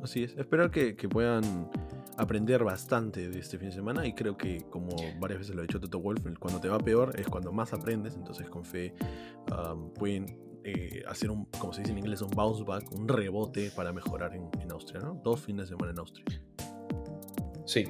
[0.02, 1.70] Así es, espero que, puedan
[2.18, 5.64] aprender bastante de este fin de semana y creo que como varias veces lo ha
[5.66, 8.94] dicho Toto Wolf, cuando te va peor es cuando más aprendes, entonces con fe
[9.94, 10.26] pueden
[10.62, 14.34] eh, hacer un, como se dice en inglés, un bounce back, un rebote para mejorar
[14.34, 15.14] en, Austria, ¿no?
[15.22, 16.24] Dos fines de semana en Austria.
[17.66, 17.88] Sí.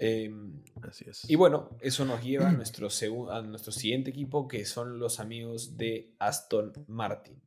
[0.00, 1.28] Em, Así es.
[1.28, 2.88] Y bueno, eso nos lleva a nuestro,
[3.30, 7.40] a nuestro siguiente equipo que son los amigos de Aston Martin.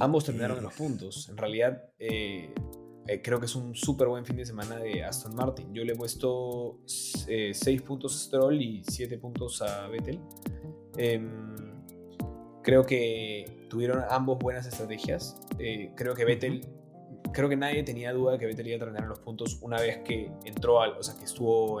[0.00, 1.28] Ambos terminaron en los puntos.
[1.28, 2.54] En realidad, eh,
[3.06, 5.72] eh, creo que es un súper buen fin de semana de Aston Martin.
[5.72, 10.20] Yo le he puesto 6 eh, puntos a Stroll y 7 puntos a Vettel.
[10.96, 11.82] Em,
[12.62, 15.40] creo que tuvieron ambos buenas estrategias.
[15.96, 16.66] creo que Vettel,
[17.32, 19.80] creo que nadie tenía duda de que Vettel iba a terminar en los puntos una
[19.80, 21.80] vez que entró al, o sea, que estuvo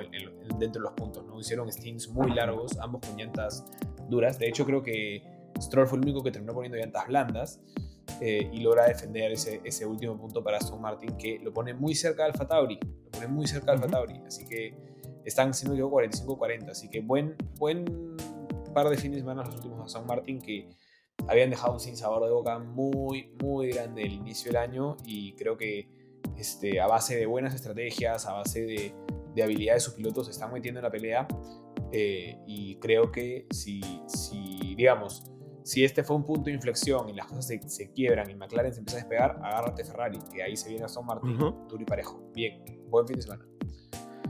[0.58, 1.24] dentro de los puntos.
[1.26, 1.38] ¿no?
[1.38, 3.64] Hicieron stints muy largos, ambos con llantas
[4.08, 4.38] duras.
[4.38, 5.22] De hecho, creo que
[5.60, 7.60] Stroll fue el único que terminó poniendo llantas blandas
[8.20, 11.94] eh, y logra defender ese, ese, último punto para Aston Martin que lo pone muy
[11.94, 14.74] cerca de Alfa Tauri, lo pone muy cerca de Alfa Tauri, así que
[15.24, 18.16] están siendo yo 45-40, así que buen, buen
[18.74, 20.68] par de fines de semana los últimos de Aston Martin que
[21.28, 25.32] habían dejado un sin sabor de boca muy, muy grande el inicio del año y
[25.34, 25.88] creo que
[26.36, 28.94] este, a base de buenas estrategias, a base de,
[29.34, 31.26] de habilidades de sus pilotos, se están metiendo en la pelea.
[31.92, 35.30] Eh, y creo que si, si, digamos,
[35.62, 38.72] si este fue un punto de inflexión y las cosas se, se, quiebran y McLaren
[38.72, 42.30] se empieza a despegar, agárrate Ferrari, que ahí se viene Aston Martin, uh y parejo.
[42.34, 43.46] Bien, buen fin de semana.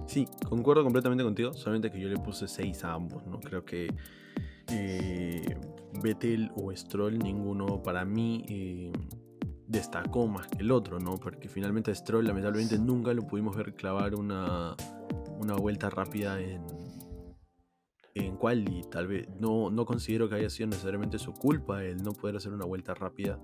[0.07, 3.40] Sí, concuerdo completamente contigo, solamente que yo le puse 6 a ambos, ¿no?
[3.40, 3.88] Creo que
[4.70, 5.57] eh,
[6.03, 8.93] Vettel o Stroll, ninguno para mí eh,
[9.67, 11.19] destacó más que el otro, ¿no?
[11.19, 14.77] Porque finalmente Stroll lamentablemente nunca lo pudimos ver clavar una,
[15.39, 16.65] una vuelta rápida en,
[18.15, 18.83] en quali.
[18.91, 22.53] Tal vez no, no considero que haya sido necesariamente su culpa el no poder hacer
[22.53, 23.39] una vuelta rápida.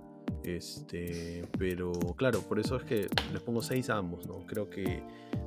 [0.45, 4.47] Este, pero claro, por eso es que les pongo 6 a ambos, ¿no?
[4.47, 5.03] Creo que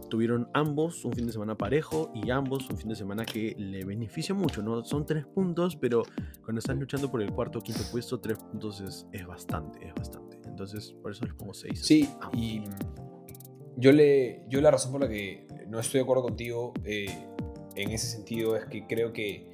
[0.09, 3.83] tuvieron ambos un fin de semana parejo y ambos un fin de semana que le
[3.83, 4.83] beneficia mucho, ¿no?
[4.83, 6.03] Son 3 puntos, pero
[6.43, 9.93] cuando estás luchando por el cuarto o quinto puesto, 3 puntos es, es, bastante, es
[9.95, 10.39] bastante.
[10.45, 11.79] Entonces, por eso les pongo 6.
[11.83, 12.61] Sí, y
[13.77, 17.07] yo, le, yo la razón por la que no estoy de acuerdo contigo eh,
[17.75, 19.53] en ese sentido es que creo que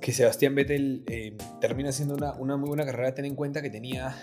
[0.00, 3.14] que Sebastián Vettel eh, termina siendo una, una, muy buena carrera.
[3.14, 4.16] Ten en cuenta que tenía,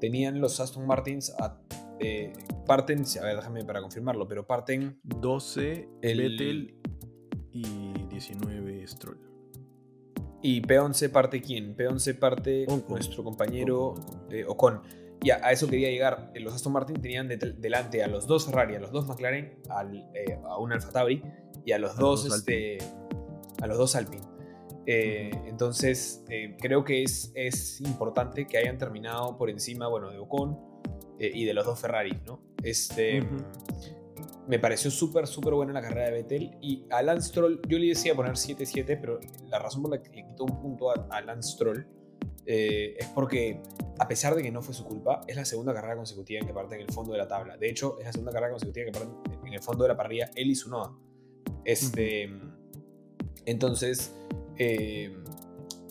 [0.00, 1.60] tenían los Aston Martins, a,
[1.98, 2.32] eh,
[2.66, 6.74] parten, a ver, déjame para confirmarlo, pero parten 12 el, Vettel
[7.52, 9.18] y 19 Stroll.
[10.42, 11.76] ¿Y P11 parte quién?
[11.76, 13.94] P11 parte nuestro compañero
[14.46, 14.82] Ocon.
[15.22, 16.30] Y a, eso quería llegar.
[16.36, 20.38] Los Aston Martin tenían delante a los dos Ferrari, a los dos McLaren, al, eh,
[20.44, 21.22] a un Alfa Tauri
[21.64, 22.78] y a los, dos, este,
[23.60, 24.35] a los dos Alpine.
[24.86, 30.18] Eh, entonces, eh, creo que es, es importante que hayan terminado por encima, bueno, de
[30.18, 30.58] Ocon
[31.18, 32.40] eh, y de los dos Ferrari, ¿no?
[32.62, 33.20] Este,
[34.46, 36.56] Me pareció súper, súper buena la carrera de Vettel.
[36.60, 39.18] Y a Lance Stroll, yo le decía poner 7-7, pero
[39.48, 41.86] la razón por la que le quitó un punto a, a Lance Stroll
[42.48, 43.60] es porque,
[43.98, 46.54] a pesar de que no fue su culpa, es la segunda carrera consecutiva en que
[46.54, 47.56] parte en el fondo de la tabla.
[47.56, 49.96] De hecho, es la segunda carrera consecutiva en que parte en el fondo de la
[49.96, 50.92] parrilla él y Sunoda.
[51.64, 52.30] Este,
[53.46, 54.14] Entonces
[54.58, 55.16] eh,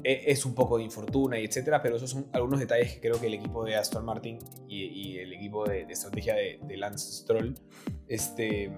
[0.06, 3.20] e, es un poco de infortuna y etcétera, pero esos son algunos detalles que creo
[3.20, 7.56] que el equipo de Aston Martin y, el equipo de, estrategia de, Lance Stroll
[8.08, 8.72] este,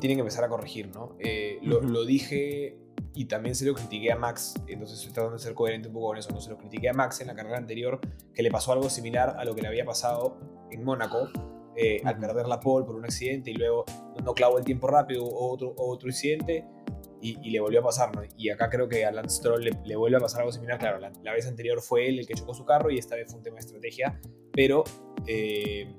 [0.00, 1.16] tienen que empezar a corregir, ¿no?
[1.20, 2.76] Eh, lo, dije
[3.14, 6.08] y también se lo critiqué a Max, entonces estoy tratando de ser coherente un poco
[6.08, 8.00] con eso, no se lo critiqué a Max en la carrera anterior,
[8.34, 10.38] que le pasó algo similar a lo que le había pasado
[10.72, 11.28] en Mónaco,
[11.76, 13.84] eh, al perder la pole por un accidente y luego
[14.24, 16.64] no clavó el tiempo rápido o otro, otro incidente
[17.20, 18.22] y, le volvió a pasar, ¿no?
[18.36, 20.78] Y acá creo que a Lance Stroll le, vuelve a pasar algo similar.
[20.78, 23.38] Claro, la, vez anterior fue él el que chocó su carro y esta vez fue
[23.38, 24.20] un tema de estrategia,
[24.52, 24.84] pero
[25.26, 25.94] eh,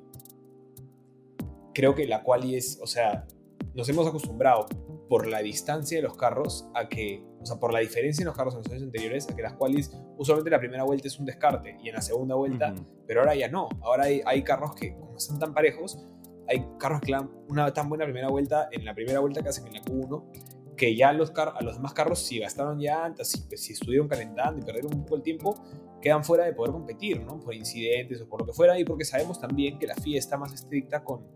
[1.73, 3.25] creo que la quali es, o sea,
[3.73, 4.67] nos hemos acostumbrado
[5.09, 8.37] por la distancia de los carros a que, o sea, por la diferencia en los
[8.37, 11.25] carros en los años anteriores, a que las qualis usualmente la primera vuelta es un
[11.25, 12.73] descarte y en la segunda vuelta,
[13.07, 13.69] pero ahora ya no.
[13.81, 16.05] Ahora hay, hay carros que, como están tan parejos,
[16.47, 19.67] hay carros que dan una tan buena primera vuelta en la primera vuelta que hacen
[19.67, 20.48] en la Q1
[20.79, 24.61] que ya los a los demás carros, si gastaron llantas, si, pues, si estuvieron calentando
[24.61, 25.61] y perdieron un poco el tiempo,
[26.01, 27.37] quedan fuera de poder competir, ¿no?
[27.37, 30.37] Por incidentes o por lo que fuera, y porque sabemos también que la FIA está
[30.37, 31.27] más estricta con,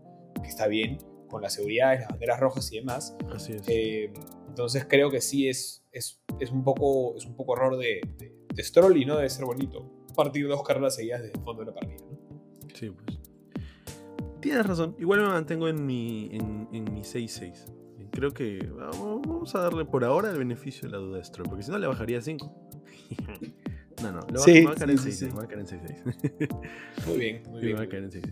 [0.42, 0.96] que está bien,
[1.28, 3.14] con la seguridad, las banderas rojas y demás.
[3.34, 3.62] Así es.
[3.68, 4.12] Eh,
[4.48, 8.00] entonces creo que sí es, es, es, un, poco, es un poco error de,
[8.54, 11.66] de, Stroll y no debe ser bonito partir dos carreras seguidas desde el fondo de
[11.66, 12.18] la partida, ¿no?
[12.72, 13.18] Sí, pues.
[14.40, 14.96] Tienes razón.
[14.98, 17.83] Igual me mantengo en mi, en, en mi 6-6
[18.14, 21.64] creo que vamos a darle por ahora el beneficio de la duda de Stroll, porque
[21.64, 22.70] si no le bajaría 5.
[24.02, 25.82] no, no, lo sí, va, a caer en 6, va a caer en 6,
[27.06, 27.76] Muy bien, muy bien.
[27.76, 28.24] Va a caer en 6,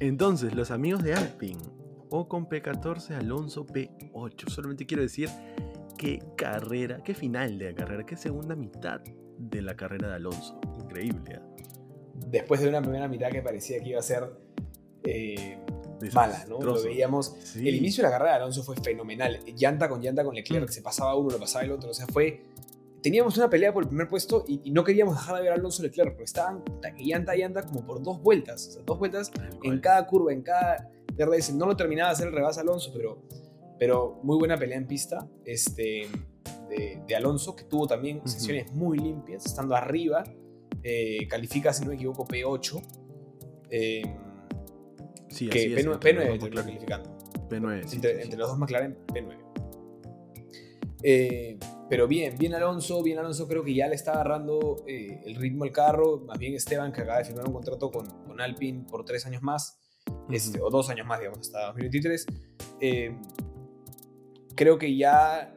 [0.00, 1.62] Entonces, los amigos de Alpine,
[2.10, 4.48] Ocon P14, Alonso P8.
[4.48, 5.28] Solamente quiero decir
[5.96, 9.00] qué carrera, qué final de la carrera, qué segunda mitad
[9.38, 10.60] de la carrera de Alonso.
[10.78, 11.36] Increíble.
[11.36, 11.40] ¿eh?
[12.28, 14.30] Después de una primera mitad que parecía que iba a ser
[15.04, 15.58] eh,
[16.10, 16.60] mala, ¿no?
[16.60, 17.34] Lo veíamos.
[17.56, 19.40] El inicio de la carrera de Alonso fue fenomenal.
[19.56, 20.72] Llanta con llanta con Leclerc, mm.
[20.72, 21.90] se pasaba uno, lo pasaba el otro.
[21.90, 22.42] O sea, fue.
[23.02, 25.82] Teníamos una pelea por el primer puesto y, no queríamos dejar de ver a Alonso
[25.82, 26.62] Leclerc, porque estaban
[26.98, 28.68] llanta a llanta como por dos vueltas.
[28.68, 31.54] O sea, dos vueltas en cada curva, en cada DRS.
[31.54, 33.22] No lo terminaba de hacer el rebase Alonso, pero,
[33.78, 36.06] pero muy buena pelea en pista este,
[37.06, 40.24] de, Alonso, que tuvo también sesiones muy limpias, estando arriba.
[40.82, 42.82] Eh, califica, si no me equivoco, P8.
[43.70, 44.02] Eh,
[45.32, 47.18] Sí, que P9, P9 calificando.
[47.48, 47.94] P9.
[47.94, 49.38] entre, los dos McLaren, P9.
[51.02, 55.34] Eh, pero bien, bien Alonso, bien Alonso creo que ya le está agarrando eh, el
[55.34, 58.84] ritmo al carro, más bien Esteban que acaba de firmar un contrato con, con Alpine
[58.88, 59.78] por tres años más,
[60.30, 62.26] este, o dos años más, digamos, hasta 2023.
[62.80, 63.16] Eh,
[64.54, 65.54] creo que ya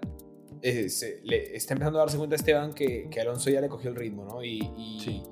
[0.61, 3.95] se, le está empezando a darse cuenta Esteban que, que, Alonso ya le cogió el
[3.95, 4.43] ritmo, ¿no?
[4.43, 5.23] Y, y,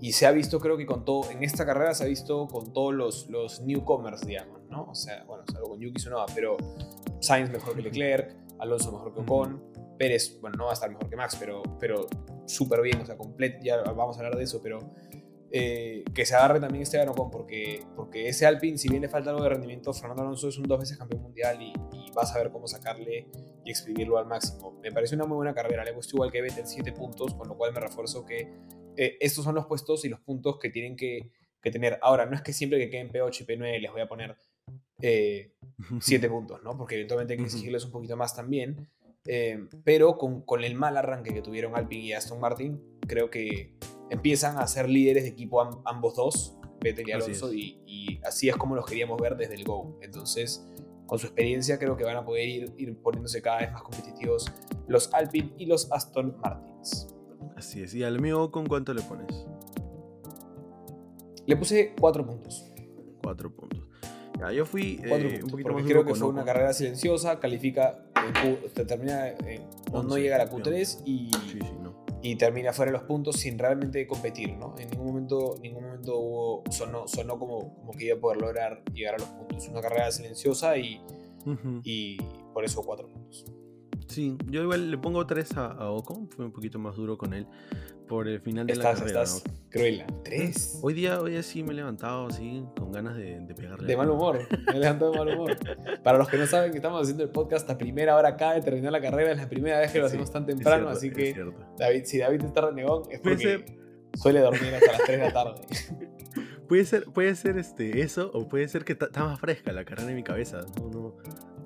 [0.00, 2.72] y se ha visto, creo que con todo, en esta carrera se ha visto con
[2.72, 4.84] todos los, los newcomers, digamos, ¿no?
[4.90, 6.56] O sea, bueno, salvo con Yuki Tsunoda, pero
[7.20, 9.62] Sainz mejor que Leclerc, Alonso mejor que Ocon,
[9.98, 12.06] Pérez, bueno, no va a estar mejor que Max, pero, pero
[12.46, 14.78] súper bien, o sea, completo, ya vamos a hablar de eso, pero
[15.52, 19.30] eh, que se agarre también este Ocon, porque, porque ese Alpine, si bien le falta
[19.30, 22.38] algo de rendimiento, Fernando Alonso es un dos veces campeón mundial y, y vas a
[22.38, 23.28] ver cómo sacarle
[23.64, 24.78] y exprimirlo al máximo.
[24.82, 27.48] Me parece una muy buena carrera, le he puesto igual que Vettel 7 puntos, con
[27.48, 28.50] lo cual me refuerzo que
[28.96, 31.30] eh, estos son los puestos y los puntos que tienen que,
[31.62, 31.98] que, tener.
[32.02, 34.36] Ahora, no es que siempre que queden P8 y P9 les voy a poner
[34.98, 35.50] 7
[36.26, 36.76] eh, puntos, ¿no?
[36.76, 38.88] Porque eventualmente hay que exigirles un poquito más también.
[39.26, 43.74] Eh, pero con, con, el mal arranque que tuvieron Alpine y Aston Martin, creo que
[44.10, 48.56] empiezan a ser líderes de equipo ambos dos, Vettel y Alonso, y, y, así es
[48.56, 49.98] como los queríamos ver desde el Go.
[50.02, 50.66] Entonces,
[51.06, 54.52] con su experiencia, creo que van a poder ir, ir poniéndose cada vez más competitivos
[54.86, 57.13] los Alpine y los Aston Martins.
[57.64, 57.94] Así es.
[57.94, 59.46] ¿Y al mío con cuánto le pones?
[61.46, 62.70] Le puse 4 puntos.
[63.22, 63.88] 4 puntos.
[64.38, 68.04] Ya, yo fui eh, un poquito porque creo que fue una carrera silenciosa, califica,
[68.86, 69.32] termina,
[69.92, 71.30] no, llega a la Q3 y,
[72.20, 74.74] y termina fuera de los puntos sin realmente competir, ¿no?
[74.78, 78.82] En ningún momento, ningún momento hubo, sonó, sonó como, como que iba a poder lograr
[78.92, 79.68] llegar a los puntos.
[79.68, 81.00] Una carrera silenciosa y,
[81.82, 82.18] y
[82.52, 83.46] por eso 4 puntos.
[84.06, 87.32] Sí, yo igual le pongo 3 a, a, Ocon, fue un poquito más duro con
[87.34, 87.46] él
[88.06, 89.22] por el final de la carrera.
[89.22, 90.80] Estás cruel, 3.
[90.82, 93.86] Hoy día, hoy día sí me he levantado así, con ganas de, de pegarle.
[93.86, 95.56] De mal humor, me he levantado de mal humor.
[96.02, 98.60] Para los que no saben que estamos haciendo el podcast a primera hora acá de
[98.60, 101.34] terminar la carrera, es la primera vez que lo hacemos tan temprano, así que
[101.78, 103.64] David, si David está renegón es porque
[104.14, 105.62] suele dormir hasta las 3 de la tarde.
[106.68, 110.10] Puede ser, puede ser este, eso, o puede ser que está más fresca la carrera
[110.10, 110.62] en mi cabeza.
[110.78, 111.16] No, no,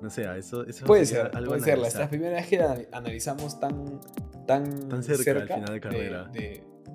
[0.01, 1.77] no sé, eso, eso puede ser, algo puede ser.
[1.77, 4.01] La primera vez que analizamos tan,
[4.45, 6.31] tan, tan cerca, al final de carrera.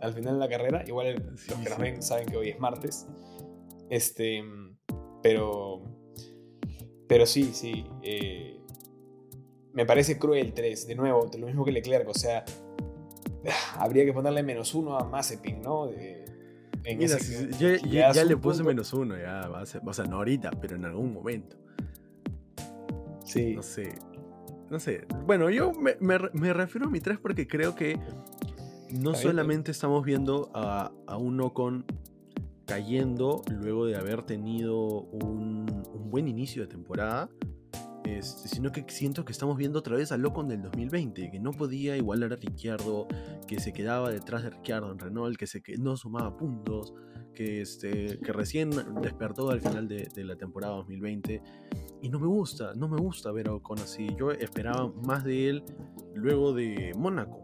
[0.00, 3.06] al final de la carrera, igual los que nos ven saben que hoy es martes.
[3.90, 4.42] Este,
[5.22, 5.82] pero,
[7.08, 7.86] pero sí, sí.
[8.02, 8.60] Eh,
[9.72, 12.44] me parece cruel 3, de nuevo, lo mismo que Leclerc, o sea,
[13.78, 15.90] habría que ponerle menos uno a Mazepin, ¿no?
[16.84, 17.18] En Mira,
[17.58, 21.56] yo, ya, le puse menos uno, ya, o sea, no ahorita, pero en algún momento.
[23.24, 23.54] Sí.
[23.54, 23.94] No sé.
[24.70, 25.06] No sé.
[25.26, 27.98] Bueno, yo me, me, refiero a mi 3 porque creo que
[28.90, 31.84] no solamente estamos viendo a, a un Ocon
[32.66, 37.28] cayendo luego de haber tenido un, un buen inicio de temporada,
[38.04, 41.52] este, sino que siento que estamos viendo otra vez al Ocon del 2020, que no
[41.52, 43.06] podía igualar a Ricciardo,
[43.46, 46.94] que se quedaba detrás de Ricciardo en Renault, que, se, que no sumaba puntos,
[47.34, 48.70] que, este, que recién
[49.02, 51.42] despertó al final de, de la temporada 2020.
[52.02, 54.08] Y no me gusta, no me gusta ver a Ocon así.
[54.18, 55.64] Yo esperaba más de él
[56.14, 57.40] luego de Mónaco.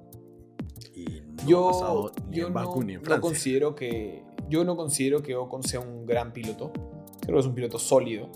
[0.94, 6.32] Y no yo, yo no, considero que yo no considero que Ocon sea un gran
[6.32, 6.72] piloto.
[7.20, 8.30] Creo que es un piloto sólido,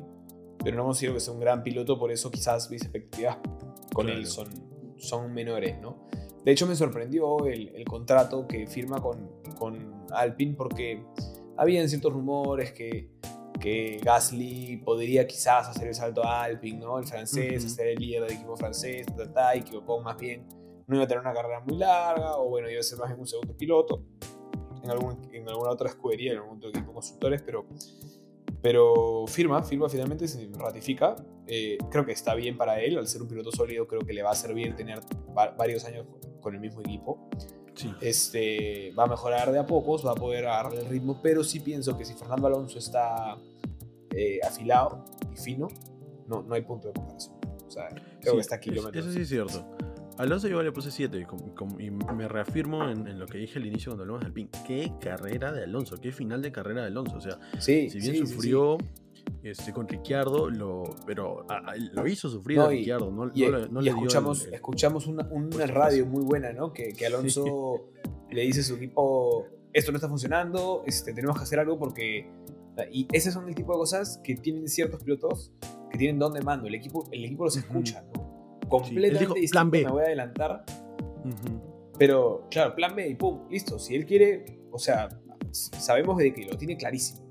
[0.65, 3.39] pero no considero que sea un gran piloto, por eso quizás mis expectativas
[3.93, 4.49] con él son,
[4.97, 6.09] son menores, ¿no?
[6.45, 11.05] De hecho, me sorprendió el, el contrato que firma con, con Alpine porque
[11.57, 13.11] habían ciertos rumores que
[13.65, 16.99] que Gasly podría quizás hacer el salto a Alpine, ¿no?
[16.99, 19.07] El francés, ser el líder del equipo francés,
[19.57, 20.47] y que Ocon más bien
[20.87, 23.21] no iba a tener una carrera muy larga, o bueno, iba a ser más bien
[23.21, 24.03] un segundo piloto
[24.83, 27.65] en, algún, en alguna otra escudería, en algún otro equipo de constructores, pero,
[28.65, 31.17] pero firma, firma finalmente, se ratifica.
[31.47, 34.23] Eh, creo que está bien para él, al ser un piloto sólido, creo que le
[34.23, 35.01] va a servir tener
[35.35, 36.07] varios años
[36.41, 37.29] con el mismo equipo.
[38.01, 41.61] Este, va a mejorar de a pocos, va a poder agarrar el ritmo, pero sí
[41.61, 43.37] pienso que si Fernando Alonso está
[44.13, 45.69] eh, afilado y fino,
[46.27, 47.37] no, no hay punto de comparación.
[47.67, 47.91] O sea,
[48.23, 49.05] creo que está kilómetros.
[49.05, 49.63] Eso sí es cierto.
[50.19, 51.27] Alonso yo le puse 7
[51.79, 54.49] y, me reafirmo en, lo que dije al inicio cuando hablamos del PIN.
[54.67, 57.17] Qué carrera de Alonso, qué final de carrera de Alonso.
[57.17, 58.79] O sea, si bien sufrió
[59.43, 61.47] este, con Ricciardo, lo, pero
[61.93, 63.11] lo hizo sufrir a Ricciardo.
[63.11, 66.73] No, y, escuchamos, escuchamos una, una radio muy buena, ¿no?
[66.73, 67.91] Que, que Alonso
[68.31, 72.31] le dice a su equipo, esto no está funcionando, este, tenemos que hacer algo porque
[72.91, 75.53] y ese son el tipo de cosas que tienen ciertos pilotos
[75.91, 76.67] que tienen donde mando.
[76.67, 78.34] El equipo, el equipo los escucha, ¿no?
[78.83, 79.85] Completamente distinto, plan B.
[79.85, 80.65] me voy a adelantar.
[81.99, 83.79] Pero, claro, plan B y pum, listo.
[83.79, 85.09] Si él quiere, o sea,
[85.53, 87.25] sabemos de que lo tiene clarísimo.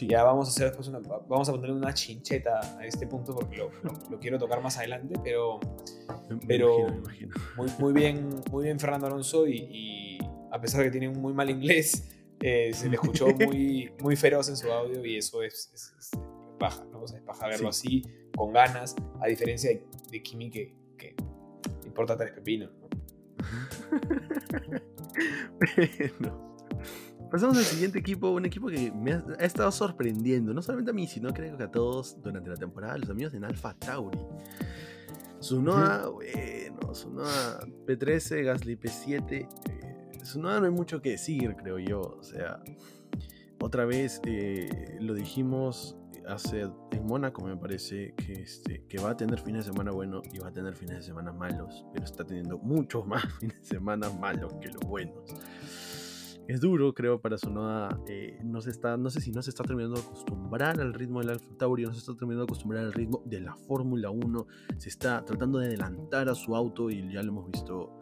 [0.00, 3.56] Ya vamos a hacer después una, vamos a ponerle una chincheta a este punto porque
[3.56, 3.70] lo,
[4.10, 5.58] lo, quiero tocar más adelante, pero,
[6.46, 6.86] pero
[7.56, 10.18] Muy, muy, bien, muy bien Fernando Alonso y, y
[10.52, 14.16] a pesar de que tiene un muy mal inglés, eh, se le escuchó muy, muy
[14.16, 16.10] feroz en su audio y eso es, es,
[16.58, 17.02] baja, ¿no?
[17.02, 18.02] O sea, es baja verlo así,
[18.36, 21.14] con ganas, a diferencia de, de Kimi que, que
[21.84, 22.88] importa tres pepinos, ¿no?
[27.30, 31.06] Pasamos al siguiente equipo, un equipo que me ha, estado sorprendiendo, no solamente a mí,
[31.06, 34.18] sino creo que a todos durante la temporada, los amigos de Alpha Tauri.
[35.38, 39.30] Sunoa, bueno, Sunoa P13, Gasly P7.
[39.30, 39.46] Eh,
[40.24, 42.00] Sunoa no hay mucho que decir, creo yo.
[42.00, 42.62] O sea,
[43.60, 45.97] otra vez eh, lo dijimos
[46.28, 50.22] hace en Mónaco, me parece, que, este, que va a tener fines de semana buenos
[50.32, 53.66] y va a tener fines de semana malos, pero está teniendo muchos más fines de
[53.66, 55.34] semana malos que los buenos
[56.48, 58.00] es duro, creo, para Sonoda.
[58.08, 61.20] Eh, no, se está, no sé si no se está terminando de acostumbrar al ritmo
[61.20, 64.46] del Alfa Tauri, no se está terminando de acostumbrar al ritmo de la Fórmula 1.
[64.78, 67.98] Se está tratando de adelantar a su auto y ya lo hemos visto.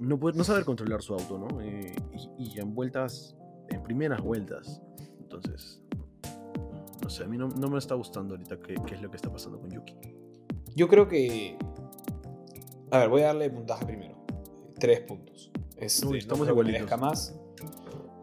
[0.00, 1.60] No, puede, no saber controlar su auto, ¿no?
[1.60, 1.94] Eh,
[2.38, 3.36] y, en vueltas,
[3.68, 4.80] en primeras vueltas.
[5.20, 5.82] Entonces,
[7.10, 9.32] no sé, a mí no, me está gustando ahorita qué, qué es lo que está
[9.32, 9.94] pasando con Yuki.
[10.76, 11.58] Yo creo que.
[12.92, 14.24] A ver, voy a darle puntaje primero.
[14.78, 15.50] Tres puntos.
[15.76, 17.36] Este, estamos no creo más.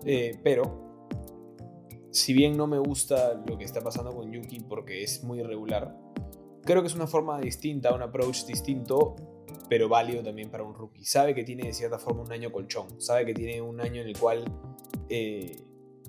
[0.06, 1.20] Eh, pero,
[2.12, 5.94] si bien no me gusta lo que está pasando con Yuki porque es muy irregular,
[6.64, 9.16] creo que es una forma distinta, un approach distinto,
[9.68, 11.04] pero válido también para un rookie.
[11.04, 14.08] Sabe que tiene de cierta forma un año colchón, sabe que tiene un año en
[14.08, 14.46] el cual
[15.10, 15.62] eh,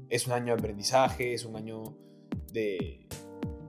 [0.08, 2.07] es un año de aprendizaje, es un año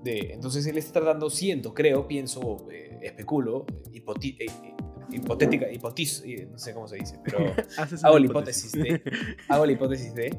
[0.04, 6.88] de, entonces él está tratando, siento, creo, pienso, eh, especulo, hipotética, hipotizo, no sé cómo
[6.88, 7.40] se dice, pero
[8.04, 9.02] hago la hipótesis de,
[9.50, 10.36] hago la hipótesis de,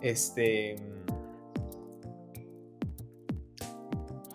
[0.00, 0.76] este,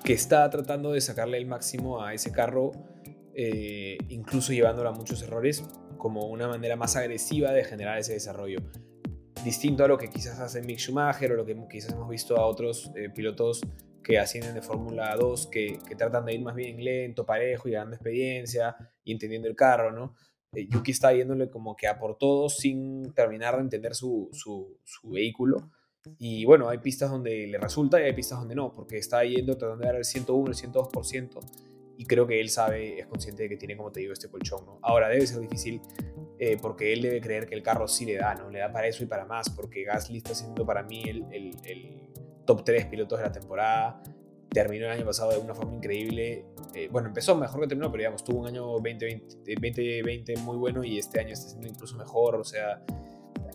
[0.03, 2.71] que está tratando de sacarle el máximo a ese carro,
[3.33, 5.63] eh, incluso llevándolo a muchos errores,
[5.97, 8.59] como una manera más agresiva de generar ese desarrollo.
[9.43, 12.45] Distinto a lo que quizás hace Mick Schumacher o lo que quizás hemos visto a
[12.45, 13.61] otros eh, pilotos
[14.03, 17.95] que ascienden de Fórmula 2, que, tratan de ir más bien lento, parejo y ganando
[17.95, 20.15] experiencia y entendiendo el carro, ¿no?
[20.53, 24.79] Eh, Yuki está yéndole como que a por todo sin terminar de entender su, su,
[25.03, 25.71] vehículo.
[26.19, 29.57] Y bueno, hay pistas donde le resulta y hay pistas donde no, porque está yendo
[29.57, 31.39] tratando de dar el 101, el 102%,
[31.97, 34.65] y creo que él sabe, es consciente de que tiene, como te digo, este colchón,
[34.65, 34.79] ¿no?
[34.83, 35.81] Ahora debe ser difícil
[36.39, 38.49] eh, porque él debe creer que el carro sí le da, ¿no?
[38.49, 42.01] Le da para eso y para más, porque Gasly está siendo para mí el,
[42.45, 44.01] top 3 pilotos de la temporada.
[44.49, 46.45] Terminó el año pasado de una forma increíble.
[46.73, 50.83] Eh, bueno, empezó mejor que terminó, pero digamos, tuvo un año 2020, 2020 muy bueno
[50.83, 52.35] y este año está siendo incluso mejor.
[52.35, 52.81] O sea,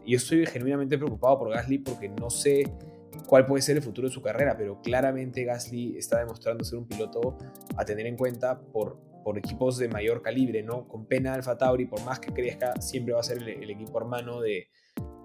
[0.05, 2.65] yo estoy genuinamente preocupado por Gasly porque no sé
[3.27, 6.87] cuál puede ser el futuro de su carrera, pero claramente Gasly está demostrando ser un
[6.87, 7.39] piloto
[7.77, 10.89] a tener en cuenta por, por equipos de mayor calibre, ¿no?
[10.89, 14.41] Con pena Alfa Tauri, por más que crezca, siempre va a ser el, equipo hermano
[14.41, 14.69] de,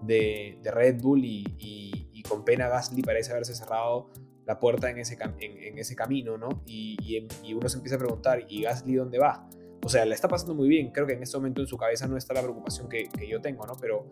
[0.04, 4.10] de, Red Bull y con pena Gasly parece haberse cerrado
[4.46, 6.64] la puerta en ese, en, ese camino, ¿no?
[6.66, 6.98] Y,
[7.44, 9.50] y, uno se empieza a preguntar, ¿y Gasly dónde va?
[9.84, 10.92] O sea, le está pasando muy bien.
[10.92, 13.42] Creo que en este momento en su cabeza no está la preocupación que, que yo
[13.42, 13.74] tengo, ¿no?
[13.80, 14.08] Pero,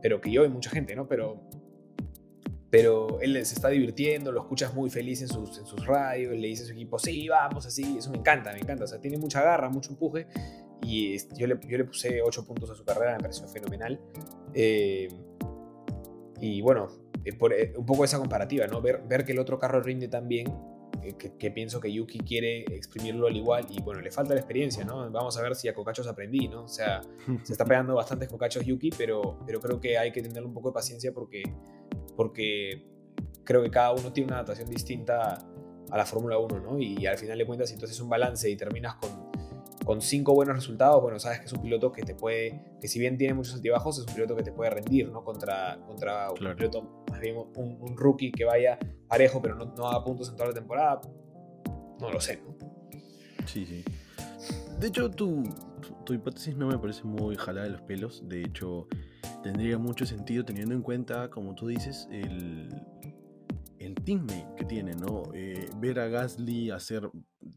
[0.00, 1.06] pero que yo y mucha gente, ¿no?
[1.06, 1.42] Pero,
[2.74, 6.48] pero él se está divirtiendo, lo escuchas muy feliz en sus, en sus radios, le
[6.48, 8.82] dice a su equipo, sí, vamos así, eso me encanta, me encanta.
[8.82, 10.26] O sea, tiene mucha garra, mucho empuje.
[10.82, 14.00] Y yo le, yo le puse 8 puntos a su carrera, me pareció fenomenal.
[14.54, 15.06] Eh,
[16.40, 16.88] y bueno,
[17.24, 18.82] eh, por, eh, un poco esa comparativa, ¿no?
[18.82, 20.48] Ver, ver que el otro carro rinde tan bien,
[21.04, 24.84] eh, que, pienso que Yuki quiere exprimirlo al igual y bueno, le falta la experiencia,
[24.84, 25.10] ¿no?
[25.10, 26.64] Vamos a ver si a Cocachos aprendí, ¿no?
[26.64, 27.02] O sea,
[27.44, 30.70] se está pegando bastantes Cocachos Yuki, pero, pero creo que hay que tener un poco
[30.70, 31.42] de paciencia porque,
[32.16, 32.86] porque
[33.44, 35.46] creo que cada uno tiene una adaptación distinta
[35.90, 36.78] a la Fórmula 1, ¿no?
[36.78, 39.24] Y, al final de cuentas, si tú haces un balance y terminas con
[39.84, 42.98] con cinco buenos resultados, bueno, sabes que es un piloto que te puede, que si
[42.98, 45.22] bien tiene muchos altibajos, es un piloto que te puede rendir, ¿no?
[45.22, 50.02] Contra, contra un piloto, más bien un, rookie que vaya parejo, pero no, no haga
[50.02, 51.00] puntos en toda la temporada.
[52.00, 52.56] No lo sé, ¿no?
[53.46, 53.84] Sí, sí.
[54.80, 55.44] De hecho, tu,
[56.04, 58.26] tu hipótesis no me parece muy jalada de los pelos.
[58.26, 58.88] De hecho,
[59.44, 62.66] tendría mucho sentido teniendo en cuenta, como tú dices, el,
[63.78, 65.24] el teammate que tiene, ¿no?
[65.34, 67.10] Eh, ver a Gasly hacer,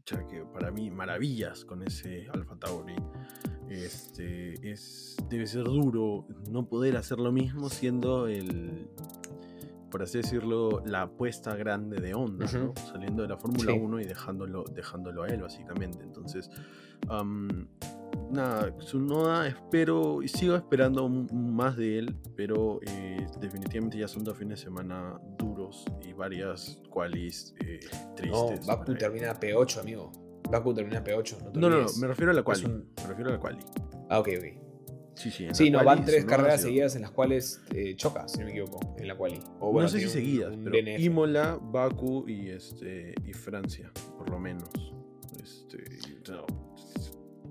[0.04, 2.94] que para mí, maravillas con ese Alfa Tauri.
[3.70, 8.90] Este, es, debe ser duro no poder hacer lo mismo siendo el,
[9.90, 12.74] por así decirlo, la apuesta grande de Honda, ¿no?
[12.92, 16.04] Saliendo de la Fórmula 1 y dejándolo, dejándolo a él, básicamente.
[16.04, 16.50] Entonces,
[18.30, 24.36] nada, Tsunoda espero y sigo esperando más de él, pero eh, definitivamente ya son dos
[24.36, 27.80] fines de semana duros y varias qualis eh,
[28.16, 28.66] tristes.
[28.66, 30.12] No, Baku termina P8, amigo.
[30.50, 31.52] Baku termina P8.
[31.54, 32.66] No, no, no, me refiero a la quali.
[32.66, 33.58] Me refiero a la quali.
[34.08, 34.68] Ah, ok, ok.
[35.14, 38.44] Sí, sí, sí no, van tres carreras seguidas en las cuales eh, choca, si no
[38.44, 39.40] me equivoco, en la quali.
[39.60, 44.68] no sé si seguidas, pero Imola, Baku y, este, y Francia, por lo menos.
[45.42, 45.84] Este,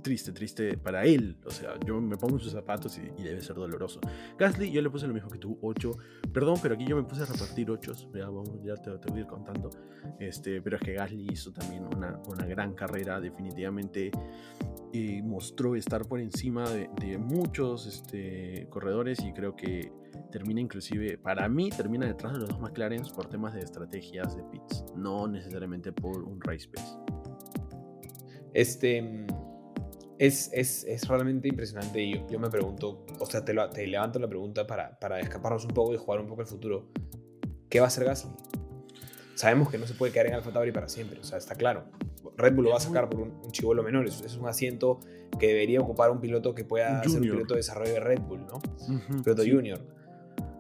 [0.08, 1.36] triste, triste para él.
[1.46, 4.00] O sea, yo me pongo en sus zapatos y, debe ser doloroso.
[4.40, 5.98] Gasly, yo le puse lo mismo que tú, 8.
[6.32, 7.94] Perdón, pero aquí yo me puse a repartir 8.
[8.16, 9.70] Ya, vamos, ya te, voy a ir contando.
[10.18, 14.12] Este, pero es que Gasly hizo también una, una gran carrera, definitivamente.
[14.94, 19.92] Y mostró estar por encima de, muchos este, corredores y creo que
[20.32, 24.44] termina inclusive, para mí, termina detrás de los dos McLaren por temas de estrategias de
[24.44, 26.96] pits, no necesariamente por un race pace.
[28.54, 29.28] Este
[30.20, 34.28] es, es, es realmente impresionante y yo, me pregunto, o sea, te, te levanto la
[34.28, 36.90] pregunta para, para escaparnos un poco y jugar un poco el futuro.
[37.70, 38.32] ¿Qué va a hacer Gasly?
[39.36, 41.86] Sabemos que no se puede quedar en Alfa Tauri para siempre, o sea, está claro.
[42.38, 45.00] Red Bull lo va a sacar por un, un chivolo menor, es, es, un asiento
[45.40, 48.46] que debería ocupar un piloto que pueda ser un piloto de desarrollo de Red Bull,
[48.46, 48.60] ¿no?
[49.24, 49.80] piloto junior.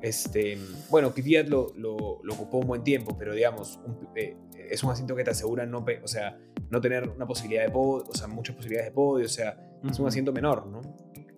[0.01, 0.59] Este,
[0.91, 3.79] bueno, Kvyat lo, lo, lo, ocupó un buen tiempo, pero digamos,
[4.15, 4.35] eh,
[4.69, 6.37] es un asiento que te asegura no, o sea,
[6.69, 9.57] no tener una posibilidad de podio, o sea, muchas posibilidades de podio, o sea,
[9.89, 10.81] es un asiento menor, ¿no?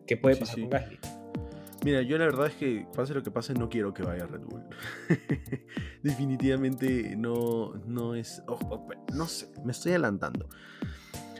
[0.05, 0.99] ¿Qué puede pasar con Gasly?
[1.85, 4.27] Mira, yo la verdad es que pase lo que pase, no quiero que vaya a
[4.27, 4.63] Red Bull.
[6.03, 8.43] Definitivamente no, no es.
[9.13, 10.49] no sé, me estoy adelantando.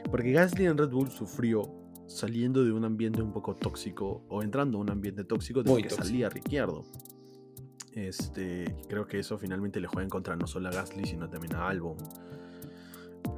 [0.10, 4.78] Porque Gasly en Red Bull sufrió saliendo de un ambiente un poco tóxico o entrando
[4.78, 6.86] a un ambiente tóxico de que salía Ricciardo.
[7.94, 11.56] Este, creo que eso finalmente le juega en contra no solo a Gasly, sino también
[11.56, 11.98] a Albon.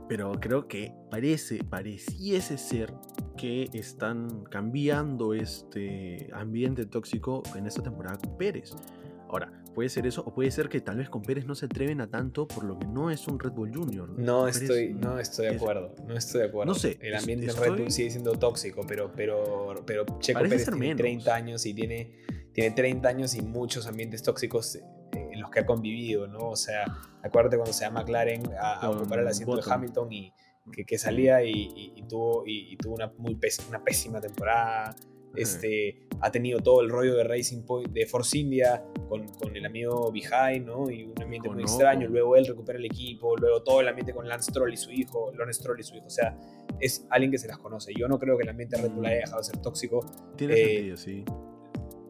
[0.08, 2.94] Pero creo que parece, pareciese ser
[3.38, 8.76] que están cambiando este ambiente tóxico en esta temporada con Pérez.
[9.30, 12.02] Ahora, puede ser eso, o puede ser que tal vez con Pérez no se atreven
[12.02, 14.10] a tanto por lo que no es un Red Bull Junior.
[14.10, 15.96] No, estoy, no estoy de acuerdo.
[16.06, 16.74] No estoy de acuerdo.
[16.74, 16.98] No sé.
[17.02, 21.34] El ambiente en Red Bull sigue siendo tóxico, pero, pero, pero Checo Pérez tiene 30
[21.34, 22.18] años y tiene,
[22.54, 24.84] tiene 30 años y muchos ambientes tóxicos eh,
[25.14, 26.50] en los que ha convivido, ¿no?
[26.50, 26.86] O sea,
[27.24, 30.34] acuérdate cuando se llama McLaren a, ocupar el asiento de Hamilton y
[30.86, 33.38] que, salía y, tuvo, y, tuvo una, muy
[33.70, 34.96] una pésima temporada.
[35.34, 39.66] Este, ha tenido todo el rollo de Racing Point, de Force India, con, con el
[39.66, 40.90] amigo Behind, ¿no?
[40.90, 42.10] Y un ambiente muy extraño.
[42.10, 45.32] Luego él recupera el equipo, luego todo el ambiente con Lance Stroll y su hijo,
[45.32, 46.08] Lawrence Stroll y su hijo.
[46.08, 46.38] O sea,
[46.80, 47.94] es alguien que se las conoce.
[47.98, 50.06] Yo no creo que el ambiente Red Bull haya dejado de ser tóxico.
[50.36, 51.26] Tiene eh, sentido, sí.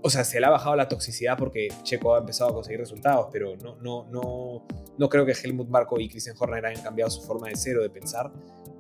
[0.04, 3.28] O sea, se le ha bajado la toxicidad porque Checo ha empezado a conseguir resultados,
[3.32, 4.66] pero no, no, no,
[4.98, 7.84] no creo que Helmut Marko y Christian Horner hayan cambiado su forma de ser o
[7.84, 8.32] de pensar.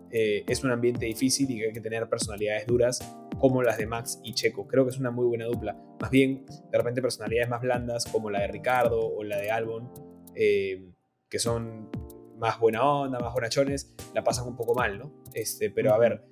[0.09, 2.99] Eh, es un ambiente difícil y que hay que tener personalidades duras
[3.39, 4.67] como las de Max y Checo.
[4.67, 5.79] Creo que es una muy buena dupla.
[5.99, 9.89] Más bien, de repente personalidades más blandas como la de Ricardo o la de Albon,
[10.35, 10.91] eh,
[11.29, 11.89] que son
[12.37, 15.11] más buena onda, más bonachones, la pasan un poco mal, ¿no?
[15.33, 16.25] Este, pero a ver,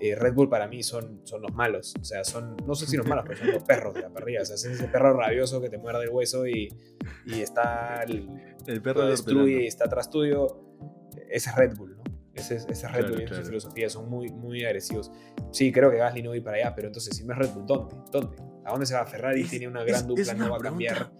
[0.00, 1.94] eh, Red Bull para mí son, son los malos.
[2.00, 4.42] O sea, son, no sé si los malos, pero son los perros de la parrilla.
[4.42, 6.68] O sea, es ese perro rabioso que te muerde el hueso y,
[7.26, 8.28] y está el,
[8.66, 10.60] el perro destruye y está atrás tuyo.
[11.28, 12.04] Ese es Red Bull, ¿no?
[12.34, 15.10] Ese, ese Red Bull y su filosofía son muy, muy agresivos.
[15.52, 17.66] Sí, creo que Gasly no va para allá, pero entonces si no es Red Bull,
[17.66, 17.94] ¿dónde?
[18.10, 18.36] ¿Dónde?
[18.64, 19.44] ¿A dónde se va Ferrari?
[19.44, 21.12] Tiene una gran dupla, no va a cambiar.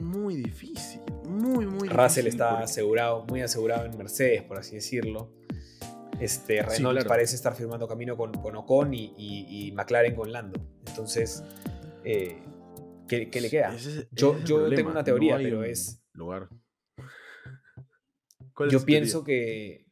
[0.00, 5.30] Muy difícil, muy, muy Russell está asegurado, muy asegurado en Mercedes, por así decirlo.
[6.20, 10.60] Este, Renault parece estar firmando camino con, con Ocon y, y, McLaren con Lando.
[10.86, 11.42] Entonces,
[12.04, 12.38] eh,
[13.08, 13.74] ¿qué, ¿qué, le queda?
[14.12, 16.00] yo yo tengo una teoría, pero es.
[16.12, 16.48] Lugar.
[18.70, 19.86] Yo pienso que,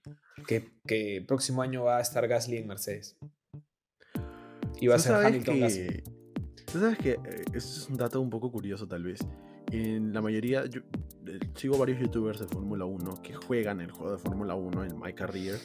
[0.47, 3.17] que, que, el próximo año va a estar Gasly en Mercedes.
[4.81, 6.03] Y va a ser Hamilton Gasly.
[6.71, 9.21] Tú sabes que eh, eso es un dato un poco curioso, tal vez.
[9.73, 10.83] En la mayoría, yo
[11.27, 14.99] eh, sigo varios youtubers de Fórmula 1 que juegan el juego de Fórmula 1 en
[14.99, 15.59] My Career.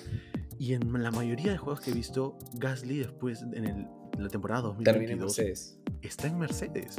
[0.57, 5.77] Y en la mayoría de juegos que he visto, Gasly después, en la temporada 2022,
[6.01, 6.95] está en Mercedes.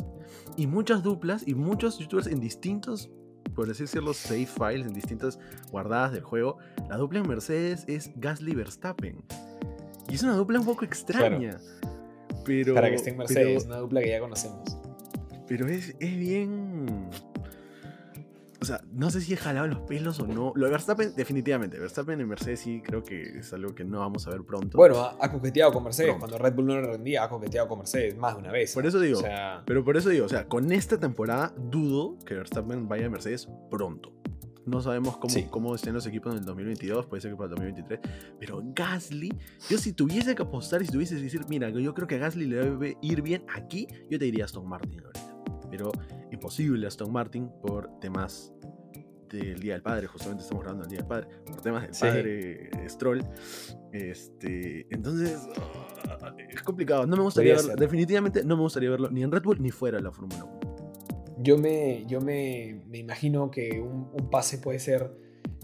[0.56, 3.10] Y muchas duplas y muchos youtubers en distintos
[3.56, 5.38] por así decirlo, save files en distintas
[5.70, 6.58] guardadas del juego,
[6.90, 9.24] la dupla en Mercedes es Gasly Verstappen.
[10.10, 11.58] Y es una dupla un poco extraña.
[12.44, 14.78] Pero, Para que esté en Mercedes, una dupla que ya conocemos.
[15.48, 17.08] Pero es, es bien.
[18.66, 20.52] O sea, no sé si he jalado los pelos o no.
[20.56, 21.78] Lo de Verstappen, definitivamente.
[21.78, 24.76] Verstappen en Mercedes sí creo que es algo que no vamos a ver pronto.
[24.76, 26.16] Bueno, ha, coqueteado con Mercedes.
[26.18, 28.74] Cuando Red Bull no le rendía, ha coqueteado con Mercedes más de una vez.
[28.74, 29.22] Por eso digo.
[29.64, 33.48] Pero por eso digo, o sea, con esta temporada dudo que Verstappen vaya a Mercedes
[33.70, 34.12] pronto.
[34.64, 37.54] No sabemos cómo, cómo estén los equipos en el 2022, puede ser que para el
[37.54, 38.00] 2023.
[38.40, 39.32] Pero Gasly,
[39.70, 42.18] yo si tuviese que apostar y si tuviese que decir, mira, yo creo que a
[42.18, 45.25] Gasly le debe ir bien aquí, yo te diría Aston Martin ahorita.
[45.70, 45.92] Pero
[46.30, 48.52] imposible Aston Martin por temas
[49.28, 52.88] del Día del Padre, justamente estamos grabando el Día del Padre, por temas del padre
[52.88, 53.24] Stroll.
[53.92, 55.48] Este, entonces,
[56.48, 57.06] es complicado.
[57.06, 59.98] No me gustaría verlo, definitivamente no me gustaría verlo ni en Red Bull ni fuera
[59.98, 60.60] de la Fórmula 1.
[61.38, 65.14] Yo me, yo me, me imagino que un, pase puede ser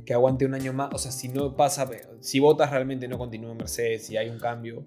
[0.05, 0.91] que aguante un año más.
[0.93, 1.89] O sea, si no pasa,
[2.21, 4.83] si Botas realmente no continúa en Mercedes, si hay un cambio,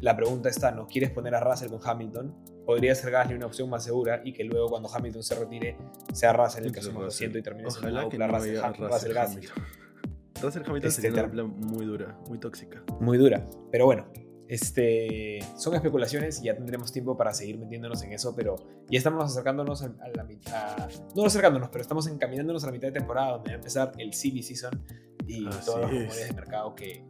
[0.00, 2.34] la pregunta está, ¿no quieres poner a Russell con Hamilton?
[2.64, 5.76] Podría ser Gasly una opción más segura y que luego cuando Hamilton se retire
[6.12, 9.48] sea Russell el que asuma asiento y termine siendo la Russell, Russell, Russell Gasly.
[10.40, 12.82] Russell Hamilton este, sería una muy dura, muy tóxica.
[13.00, 14.06] Muy dura, pero bueno,
[14.52, 18.56] este, son especulaciones y ya tendremos tiempo para seguir metiéndonos en eso, pero
[18.90, 22.92] ya estamos acercándonos a, la mitad, no acercándonos, pero estamos encaminándonos a la mitad de
[22.92, 24.84] temporada donde va a empezar el CV season
[25.26, 27.02] y todos los rumores de mercado que,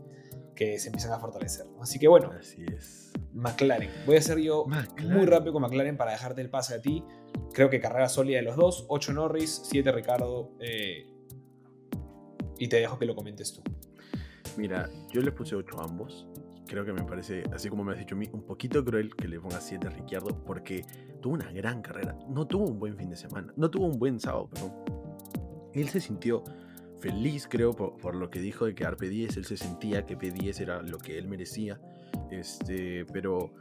[0.63, 1.67] que se empiezan a fortalecer.
[1.81, 3.13] Así que bueno, Así es.
[3.35, 3.91] McLaren.
[4.07, 7.05] Voy a hacer yo muy rápido con McLaren para dejarte el pase a ti.
[7.53, 8.87] Creo que carrera sólida de los dos.
[8.89, 10.53] 8 Norris, 7 Ricardo.
[10.61, 11.07] Eh,
[12.59, 13.63] y te dejo que lo comentes tú.
[14.57, 16.29] Mira, yo le puse 8 a ambos
[16.73, 19.29] creo que me parece, así como me has dicho a mí, un poquito cruel que
[19.29, 20.83] le ponga 7 a Ricciardo porque
[21.21, 22.17] tuvo una gran carrera.
[22.31, 24.73] No tuvo un buen fin de semana, no tuvo un buen sábado, pero
[25.75, 26.43] él se sintió
[27.03, 29.37] feliz, creo, por, lo que dijo de quedar P10.
[29.37, 31.81] Él se sentía que P10 era lo que él merecía.
[32.31, 33.53] Este, pero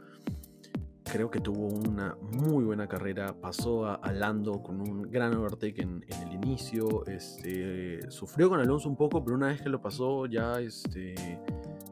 [1.04, 3.34] creo que tuvo una muy buena carrera.
[3.40, 7.04] Pasó a, Lando con un gran overtake en, en, el inicio.
[7.06, 11.14] Este, sufrió con Alonso un poco, pero una vez que lo pasó, ya este,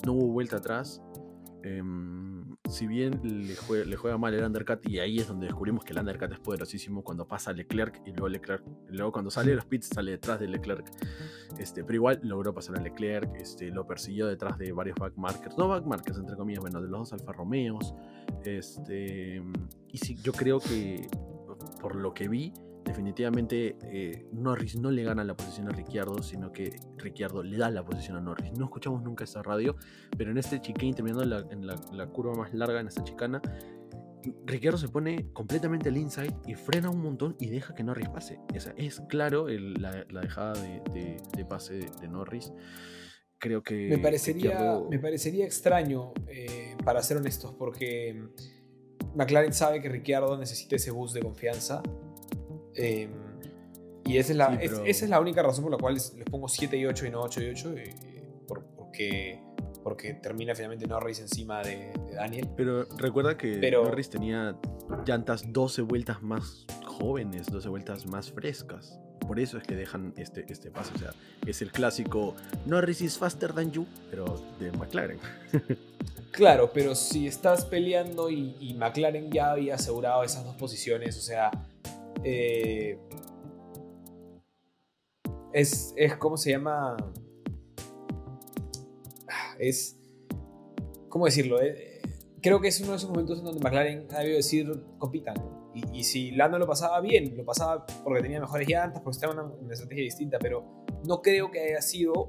[0.07, 1.03] no hubo vuelta atrás.
[1.64, 2.30] Em,
[2.70, 3.54] si bien le
[3.96, 7.26] juega, mal el undercut, y ahí es donde descubrimos que el undercut es poderosísimo cuando
[7.26, 10.88] pasa Leclerc y luego Leclerc, luego cuando sale de los pits sale detrás de Leclerc,
[11.58, 15.68] este, pero igual logró pasar a Leclerc, este, lo persiguió detrás de varios backmarkers, no
[15.68, 17.94] backmarkers entre comillas, bueno, de los dos Alfa Romeos,
[18.44, 19.42] este,
[19.88, 21.08] y sí, yo creo que
[21.80, 22.52] por lo que vi,
[22.85, 27.70] definitivamente eh, Norris no le gana la posición a Ricciardo, sino que Ricciardo le da
[27.70, 28.53] la posición a Norris.
[28.59, 29.76] No escuchamos nunca esta radio,
[30.16, 33.41] pero en este chicane, terminando en, la, curva más larga, en esta chicana,
[34.45, 38.39] Ricciardo se pone completamente al inside y frena un montón y deja que Norris pase.
[38.76, 42.53] es claro la, dejada de, pase de, Norris.
[43.39, 43.89] Creo que.
[43.89, 48.28] Me parecería, me parecería extraño, eh, para ser honestos, porque
[49.14, 51.83] McLaren sabe que Ricciardo necesita ese boost de confianza
[52.74, 53.10] Em,
[54.04, 56.76] y esa es, la, esa es la única razón por la cual les, pongo 7
[56.76, 57.94] y 8 y no 8 y 8, eh,
[58.48, 59.40] porque,
[59.84, 62.48] porque termina finalmente Norris encima de, Daniel.
[62.56, 64.56] Pero recuerda que Norris tenía
[65.06, 68.98] llantas 12 vueltas más jóvenes, 12 vueltas más frescas.
[69.26, 70.90] Por eso es que dejan este, este paso.
[70.96, 71.12] O sea,
[71.46, 72.34] es el clásico
[72.66, 75.20] Norris is faster than you, pero de McLaren.
[76.32, 81.20] claro, pero si estás peleando y, y McLaren ya había asegurado esas dos posiciones, o
[81.20, 81.52] sea,
[82.24, 82.98] eh,
[85.52, 86.96] es, es, ¿cómo se llama?
[89.58, 89.98] Es,
[91.08, 91.60] ¿cómo decirlo?
[91.60, 92.00] Eh,
[92.40, 95.34] creo que es uno de esos momentos en donde McLaren ha debido decir, compitan.
[95.92, 99.38] Y, si Lando lo pasaba bien, lo pasaba porque tenía mejores llantas, porque estaba en
[99.38, 102.28] una, estrategia distinta, pero no creo que haya sido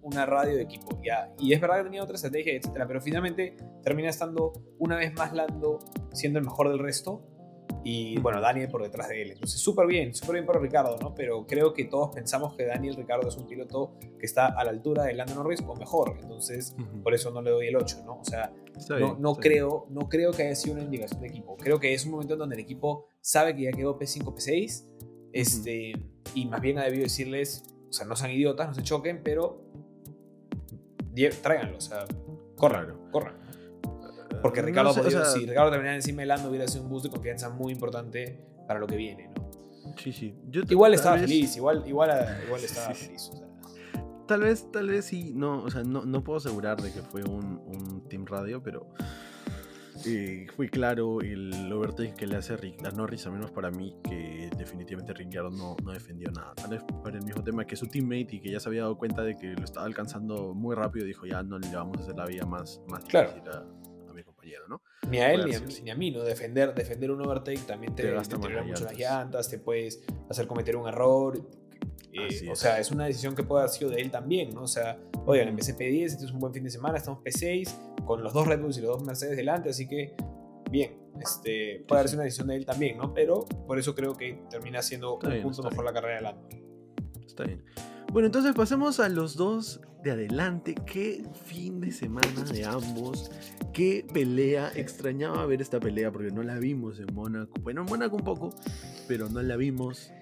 [0.00, 0.98] una radio de equipo.
[1.38, 5.34] Y es verdad que tenía otra estrategia, etcétera, pero finalmente termina estando una vez más
[5.34, 5.80] Lando
[6.12, 7.37] siendo el mejor del resto
[7.84, 9.30] y bueno, Daniel por detrás de él.
[9.32, 11.14] Entonces, súper bien, súper bien para Ricardo, ¿no?
[11.14, 14.70] Pero creo que todos pensamos que Daniel Ricardo es un piloto que está a la
[14.70, 16.16] altura de Lando Norris o mejor.
[16.20, 18.20] Entonces, por eso no le doy el 8, ¿no?
[18.20, 18.52] O sea,
[18.98, 21.56] no, no creo, no creo que haya sido una indicación de equipo.
[21.56, 24.86] Creo que es un momento en donde el equipo sabe que ya quedó P5, P6.
[25.32, 25.92] Este,
[26.34, 29.62] Y más bien ha debido decirles, o sea, no sean idiotas, no se choquen, pero
[31.42, 32.04] tráiganlo, o sea,
[32.56, 33.34] corran, corran.
[34.42, 37.72] Porque Ricardo, si Ricardo terminara encima de Lando, hubiera sido un boost de confianza muy
[37.72, 39.48] importante para lo que viene, ¿no?
[39.96, 40.34] Sí, sí.
[40.68, 42.10] igual estaba feliz, igual, igual,
[42.44, 43.30] igual estaba feliz.
[44.26, 47.24] Tal vez, tal vez sí, no, o sea, no, no puedo asegurar de que fue
[47.24, 48.92] un, un Team Radio, pero
[50.06, 54.50] eh, fue claro el overtake que le hace a Norris, al menos para mí, que
[54.56, 56.54] definitivamente Ricciardo no, no defendió nada.
[56.54, 58.96] Tal vez por el mismo tema que su teammate y que ya se había dado
[58.96, 62.16] cuenta de que lo estaba alcanzando muy rápido, dijo ya no le vamos a hacer
[62.16, 63.32] la vida más, más claro.
[63.32, 63.64] difícil a,
[65.08, 65.44] ni a él
[65.82, 66.22] ni a, mí, ¿no?
[66.22, 70.88] Defender, defender un overtake también te, te, mucho las llantas, te puedes hacer cometer un
[70.88, 71.40] error.
[72.12, 74.62] Eh, o sea, es una decisión que puede haber sido de él también, ¿no?
[74.62, 78.22] O sea, oigan, empecé P10, este es un buen fin de semana, estamos P6, con
[78.22, 80.14] los dos Red Bulls y los dos Mercedes delante, así que
[80.70, 83.14] bien, este, puede haber sido una decisión de él también, ¿no?
[83.14, 86.48] Pero por eso creo que termina siendo un punto mejor la carrera de Lando.
[87.24, 87.64] Está bien.
[88.12, 90.74] Bueno, entonces pasemos a los dos de adelante.
[90.86, 93.30] Qué fin de semana de ambos.
[93.72, 94.70] Qué pelea.
[94.74, 97.52] Extrañaba ver esta pelea porque no la vimos en Mónaco.
[97.60, 98.50] Bueno, en Mónaco un poco,
[99.06, 100.12] pero no la vimos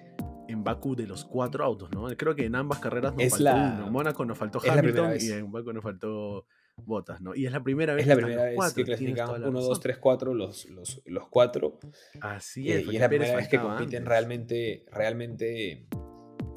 [0.47, 2.07] en Baku de los cuatro autos, ¿no?
[2.15, 3.87] Creo que en ambas carreras nos faltó uno.
[3.87, 6.45] En Mónaco nos faltó Hamilton y en Baku nos faltó
[6.85, 7.33] Botas, ¿no?
[7.33, 9.97] Y es la primera vez es la que primera vez que clasificamos 1, 2, 3,
[9.97, 11.79] 4 los, los, los cuatro.
[12.21, 12.85] Así es.
[12.85, 15.87] y es la primera vez que compiten realmente, realmente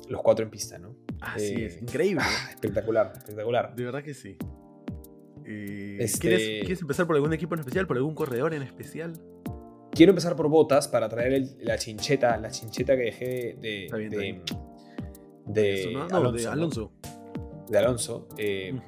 [0.09, 0.97] los cuatro en pista, ¿no?
[1.21, 2.23] Así es, eh, increíble.
[2.25, 3.75] Ah, espectacular, espectacular.
[3.75, 4.37] De verdad que sí.
[5.45, 9.13] Eh, este ¿quieres, empezar por algún equipo en especial, por algún corredor en especial?
[9.93, 13.89] Quiero empezar por Botas para traer la chincheta, la chincheta que dejé de,
[15.47, 16.93] de, Alonso.
[17.69, 18.29] De Alonso.
[18.39, 18.79] Eh,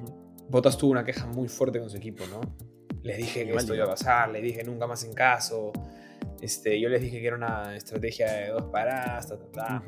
[0.49, 2.39] Botas tuvo una queja muy fuerte con su equipo, ¿no?
[3.03, 5.73] Les dije que esto iba a pasar, les dije nunca más en caso.
[6.41, 9.83] Este, yo les dije que era una estrategia de dos paradas, ta, ta, ta.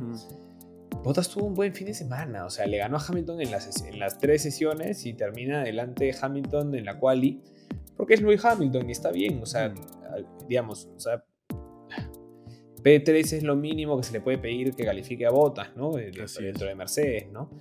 [1.05, 3.83] Bottas tuvo un buen fin de semana, o sea, le ganó a Hamilton en las,
[3.83, 7.43] en las tres sesiones y termina delante de Hamilton en la quali,
[7.95, 10.47] porque es Louis Hamilton y está bien, o sea, mm.
[10.47, 11.23] digamos, o sea,
[12.81, 15.91] P3 es lo mínimo que se le puede pedir que califique a Bottas, ¿no?
[15.91, 17.51] Dentro de Mercedes, ¿no?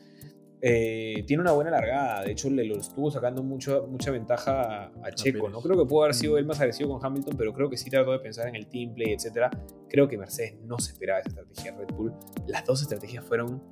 [0.67, 2.23] Eh, tiene una buena largada.
[2.23, 5.51] De hecho, le lo estuvo sacando mucho, mucha ventaja a, Checo.
[5.51, 7.91] No creo que pudo haber sido él más agresivo con Hamilton, pero creo que sí
[7.91, 9.55] trató de pensar en el team play, etc.
[9.91, 12.15] Creo que Mercedes no se esperaba esa estrategia Red Bull.
[12.47, 13.63] Las dos estrategias fueron.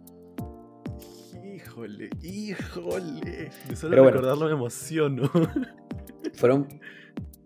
[1.43, 3.51] Híjole, híjole.
[3.71, 5.31] De solo pero recordarlo me emociono.
[6.35, 6.69] Fueron.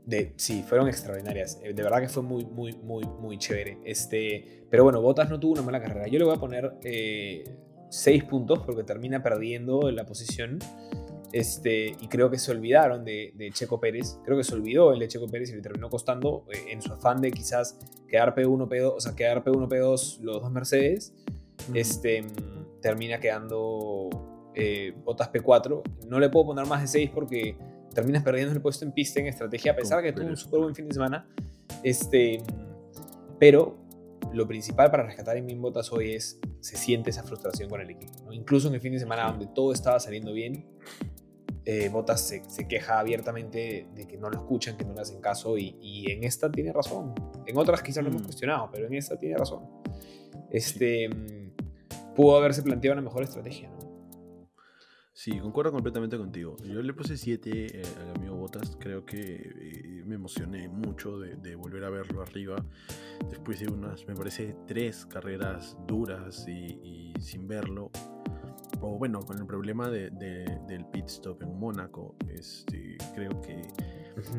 [0.05, 1.61] De, sí, fueron extraordinarias.
[1.62, 3.78] Eh, de verdad que fue muy, muy, muy, muy chévere.
[3.84, 6.09] Este, pero bueno, Bottas no tuvo una mala carrera.
[6.09, 6.74] Yo le voy a poner.
[6.82, 7.44] Eh,
[7.97, 10.59] 6 puntos porque termina perdiendo en la posición.
[11.32, 14.18] Este, y creo que se olvidaron de, Checo Pérez.
[14.24, 16.92] Creo que se olvidó el de Checo Pérez y le terminó costando eh, en su
[16.92, 21.14] afán de quizás quedar P1, P2, o sea, quedar P1, P2 los dos Mercedes.
[21.74, 22.24] Este,
[22.82, 24.11] termina quedando
[24.55, 25.82] eh, Botas P4.
[26.07, 27.57] No le puedo poner más de 6 porque
[27.94, 30.61] terminas perdiendo el puesto en pista en estrategia, a pesar de que tuvo un súper
[30.61, 31.26] buen fin de semana.
[31.82, 32.42] Este,
[33.38, 33.86] pero
[34.37, 38.32] lo principal para rescatar en Botas hoy es se siente esa frustración con el equipo.
[38.32, 40.66] Incluso en el fin de semana donde todo estaba saliendo bien,
[41.64, 45.57] eh, Botas se, queja abiertamente de que no lo escuchan, que no le hacen caso
[45.57, 47.14] y, en esta tiene razón.
[47.47, 48.26] En otras quizás lo hemos mm.
[48.26, 49.64] cuestionado, pero en esta tiene razón.
[50.51, 53.70] Este, mm, pudo haberse planteado una mejor estrategia.
[55.17, 56.59] Sí, concuerdo completamente contigo.
[56.62, 58.77] Yo le puse 7 eh, al amigo Botas.
[58.79, 62.57] Creo que eh, me emocioné mucho de, volver a verlo arriba.
[63.31, 67.91] Después de unas, me parece, tres carreras duras y, sin verlo.
[68.83, 72.14] O bueno, con el problema de, del pit stop en Mónaco.
[72.29, 73.62] Este, creo que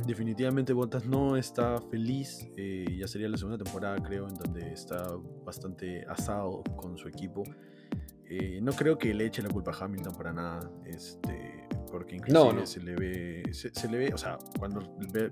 [0.06, 2.48] definitivamente Botas no está feliz.
[2.56, 5.10] Eh, ya sería la segunda temporada, creo, en donde está
[5.44, 7.42] bastante asado con su equipo.
[8.30, 10.72] Eh, no creo que le eche la culpa a Hamilton para nada.
[10.86, 13.44] Este, porque inclusive se le ve.
[13.54, 14.82] Se, le ve, o sea, cuando,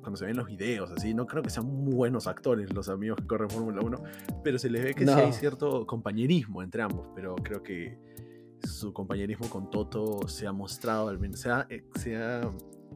[0.02, 3.18] cuando se ven los videos, así, no creo que sean muy buenos actores los amigos
[3.20, 4.04] que corren Fórmula 1,
[4.44, 7.08] pero se les ve que sí hay cierto compañerismo entre ambos.
[7.16, 7.98] Pero creo que
[8.64, 12.42] su compañerismo con Toto se ha mostrado, al menos, se ha, eh, se ha,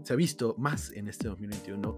[0.04, 1.98] se ha visto más en este 2021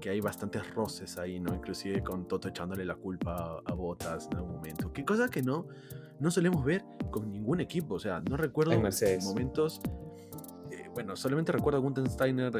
[0.00, 1.54] que hay bastantes roces ahí, ¿no?
[1.54, 4.92] Inclusive con Toto echándole la culpa a Botas en algún momento.
[4.92, 5.68] Qué cosa que no,
[6.22, 7.96] no solemos ver con ningún equipo.
[7.96, 8.80] O sea, no recuerdo
[9.24, 9.80] momentos.
[10.70, 12.06] Eh, bueno, solamente recuerdo a Gunther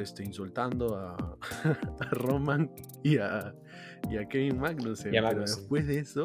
[0.01, 1.39] este, insultando a,
[2.11, 2.71] Roman
[3.05, 3.55] y a,
[4.11, 5.13] y a Kevin Magnussen.
[5.13, 6.25] pero después de eso,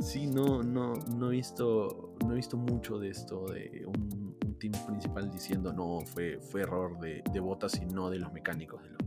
[0.00, 4.72] sí, no, no, no, he visto, no he visto mucho de esto de un, team
[4.86, 8.96] principal diciendo no, fue, fue error de, de botas y no de los mecánicos del
[8.96, 9.03] pit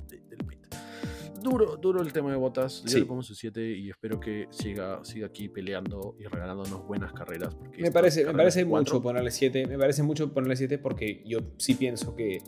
[1.41, 2.83] duro, duro el tema de botas.
[2.85, 7.13] Yo le pongo su 7 y espero que siga, siga aquí peleando y regalándonos buenas
[7.13, 7.55] carreras.
[7.55, 9.67] Porque me parece, me parece mucho ponerle 7.
[9.67, 12.39] Me parece mucho ponerle 7 porque yo sí pienso que,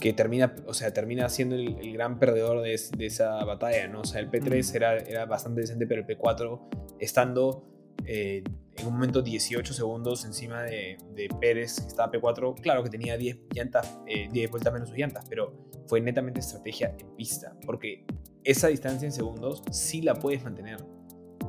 [0.00, 4.00] que termina, o sea, termina siendo el, gran perdedor de, de, esa batalla, ¿no?
[4.00, 4.76] O sea, el P3 mm.
[4.76, 6.60] era, era bastante decente, pero el P4
[6.98, 7.74] estando
[8.06, 8.42] eh,
[8.76, 13.16] en un momento 18 segundos encima de, de, Pérez, que estaba P4, claro que tenía
[13.16, 15.52] 10 llantas, eh, 10 vueltas menos sus llantas, pero
[15.86, 18.04] fue netamente estrategia en pista, porque
[18.42, 20.78] esa distancia en segundos sí la puedes mantener.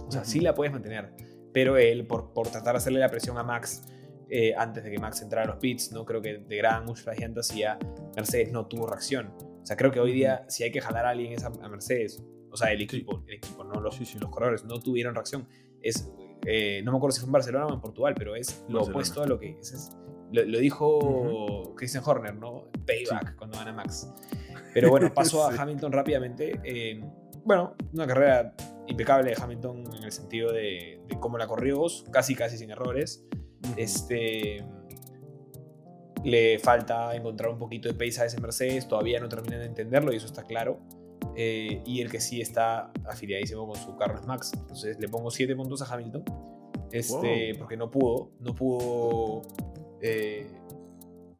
[0.08, 1.14] O sea, sí la puedes mantener.
[1.54, 3.84] Pero él, por, por tratar de hacerle la presión a Max
[4.30, 6.04] eh, antes de que Max entrara a los pits, ¿no?
[6.06, 7.78] creo que de gran mucho la gente hacía,
[8.16, 9.28] Mercedes no tuvo reacción.
[9.38, 12.24] O sea, creo que hoy día, si hay que jalar a alguien es a, Mercedes.
[12.52, 15.48] O sea, el equipo, el equipo, no los, los corredores, no tuvieron reacción.
[15.82, 16.10] Es,
[16.46, 19.24] eh, no me acuerdo si fue en Barcelona o en Portugal, pero es lo opuesto
[19.24, 19.92] a lo que es.
[20.44, 22.66] Lo, dijo Christian Horner, ¿no?
[22.86, 24.12] Payback cuando van a Max.
[24.74, 26.60] Pero bueno, paso a Hamilton rápidamente.
[26.64, 27.02] Eh,
[27.44, 28.56] bueno, una carrera
[28.88, 33.26] impecable de Hamilton en el sentido de, cómo la corrió, casi casi sin errores.
[33.78, 34.64] Este
[36.24, 40.12] le falta encontrar un poquito de pace a ese Mercedes, todavía no terminan de entenderlo
[40.12, 40.80] y eso está claro.
[41.38, 44.52] Eh, y el que sí está afiliadísimo con su carro es Max.
[44.54, 46.24] Entonces le pongo 7 puntos a Hamilton.
[46.92, 49.42] Este, Porque no pudo, no pudo
[50.06, 50.48] eh,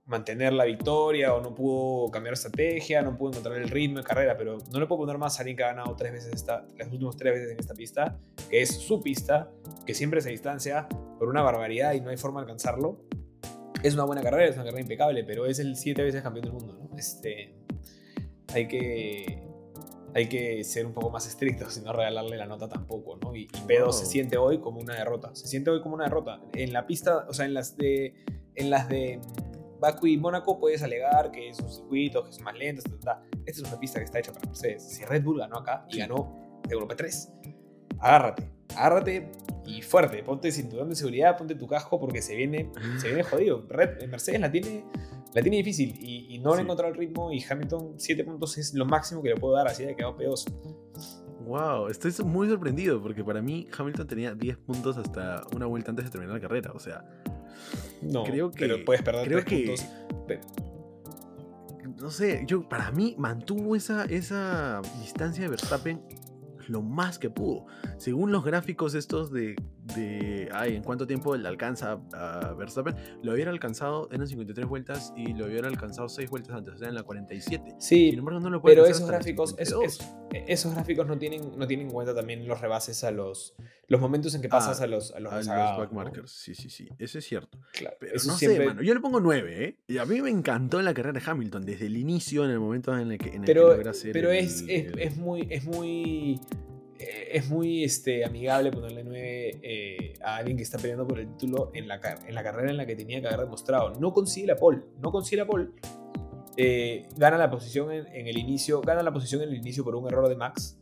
[0.06, 4.38] mantener la victoria o no pudo cambiar estrategia, no pudo encontrar el ritmo de carrera,
[4.38, 6.92] pero no le puedo poner más a alguien que ha ganado tres veces esta, las
[6.92, 9.52] últimas tres veces en esta pista, que es su pista,
[9.86, 10.88] que siempre se distancia
[11.18, 13.02] por una barbaridad y no hay forma de alcanzarlo.
[13.82, 16.54] Es una buena carrera, es una carrera impecable, pero es el siete veces campeón del
[16.54, 16.98] mundo, ¿no?
[16.98, 17.56] Este,
[18.54, 19.44] hay que,
[20.14, 23.36] hay que ser un poco más estrictos y no regalarle la nota tampoco, ¿no?
[23.36, 25.34] Y, P2 se siente hoy como una derrota.
[25.36, 26.42] Se siente hoy como una derrota.
[26.54, 28.14] En la pista, o sea, en las de,
[28.56, 29.20] en las de
[29.80, 33.60] Baku y Mónaco puedes alegar que es un circuito, que es más lento, Esta es
[33.60, 34.84] una pista que está hecha para Mercedes.
[34.90, 37.34] Si Red Bull ganó acá y ganó Europa 3,
[38.00, 39.32] agárrate, agárrate
[39.66, 40.24] y fuerte.
[40.24, 43.66] Ponte cinturón de seguridad, ponte tu casco porque se viene, se viene jodido.
[43.68, 44.86] Red, Mercedes la tiene,
[45.34, 48.76] la tiene difícil y, no le ha encontrado el ritmo y Hamilton 7 puntos es
[48.76, 50.52] lo máximo que le puedo dar, así de quedado pedoso.
[51.46, 56.06] Wow, estoy muy sorprendido porque para mí Hamilton tenía 10 puntos hasta una vuelta antes
[56.06, 56.72] de terminar la carrera.
[56.74, 57.04] O sea,
[58.02, 59.76] no, creo que, pero puedes perder creo que,
[62.00, 66.02] No sé, yo para mí mantuvo esa, esa distancia de Verstappen
[66.68, 67.66] lo más que pudo.
[67.98, 69.56] Según los gráficos estos de,
[69.94, 74.66] de ay, en cuánto tiempo le alcanza a Verstappen, lo hubiera alcanzado en las 53
[74.68, 77.76] vueltas y lo hubiera alcanzado 6 vueltas antes, o sea, en la 47.
[77.78, 81.94] Sí, Sin embargo, no lo pero esos gráficos, esos gráficos no tienen, no tienen en
[81.94, 83.56] cuenta también los rebases a los,
[83.88, 86.32] los momentos en que pasas a los, a los, backmarkers.
[86.32, 87.60] Sí, sí, sí, eso es cierto.
[87.74, 89.78] Claro, pero no sé, mano, yo le pongo 9, ¿eh?
[89.88, 92.98] Y a mí me encantó la carrera de Hamilton desde el inicio, en el momento
[92.98, 93.76] en el que, en el pero,
[94.14, 96.40] Pero es, es, es muy, es muy
[96.98, 101.72] es muy este, amigable ponerle 9 eh, a alguien que está peleando por el título
[101.74, 103.94] en la, en la carrera en la que tenía que haber demostrado.
[104.00, 105.70] No consigue la pole, no consigue la pole.
[106.58, 110.08] Eh, gana la posición en, el inicio, gana la posición en el inicio por un
[110.08, 110.80] error de Max.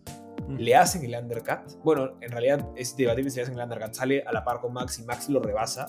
[0.57, 1.81] Le hacen el undercut.
[1.83, 3.93] Bueno, en realidad es debatible si le hacen el undercut.
[3.93, 5.87] Sale a la par con Max y Max lo rebasa.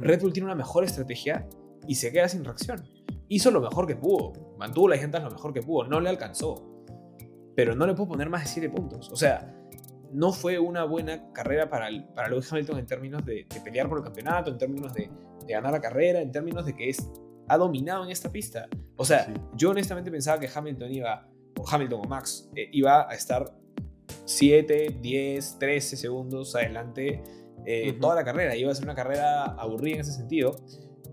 [0.00, 1.46] Red Bull tiene una mejor estrategia
[1.86, 2.88] y se queda sin reacción.
[3.28, 4.32] Hizo lo mejor que pudo.
[4.56, 5.86] Mantuvo las llantas lo mejor que pudo.
[5.86, 6.75] No le alcanzó
[7.56, 9.10] pero no le puedo poner más de 7 puntos.
[9.10, 9.52] O sea,
[10.12, 13.98] no fue una buena carrera para, el, para Lewis Hamilton en términos de, pelear por
[13.98, 15.10] el campeonato, en términos de,
[15.48, 17.10] ganar la carrera, en términos de que es,
[17.48, 18.68] ha dominado en esta pista.
[18.96, 21.28] O sea, yo honestamente pensaba que Hamilton iba,
[21.58, 23.52] o Hamilton o Max, eh, iba a estar
[24.26, 27.22] 7, 10, 13 segundos adelante
[27.64, 28.54] eh, toda la carrera.
[28.54, 30.56] Iba a ser una carrera aburrida en ese sentido.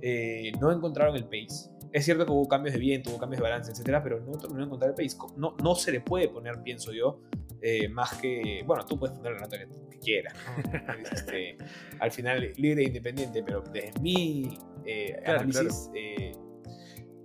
[0.02, 1.70] Eh, no encontraron el pace.
[1.94, 4.62] Es cierto que hubo cambios de viento, hubo cambios de balance, etcétera, pero no terminó
[4.62, 5.16] de encontrar el pace.
[5.38, 7.22] No, no se le puede poner, pienso yo,
[7.62, 8.64] eh, más que.
[8.66, 10.34] Bueno, tú puedes poner la nota que, quieras.
[11.14, 11.56] Este,
[12.00, 15.91] al final, libre e independiente, pero desde mi eh, análisis.
[15.94, 16.32] Eh,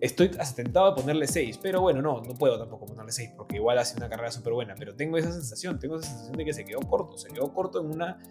[0.00, 3.78] estoy tentado a ponerle 6, pero bueno, no, no puedo tampoco ponerle 6 porque igual
[3.78, 4.74] hace una carrera súper buena.
[4.78, 7.80] Pero tengo esa sensación, tengo esa sensación de que se quedó corto, se quedó corto
[7.80, 8.22] en una,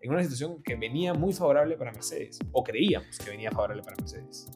[0.00, 3.96] en una situación que venía muy favorable para Mercedes, o creíamos que venía favorable para
[3.96, 4.46] Mercedes.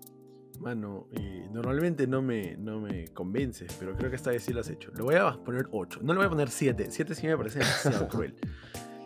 [0.59, 1.09] Mano,
[1.53, 4.91] normalmente no me, no me convences, pero creo que esta vez sí lo has hecho.
[4.95, 6.01] Lo voy a poner 8.
[6.03, 6.87] No le voy a poner 7.
[6.91, 8.35] 7 sí me parece demasiado cruel.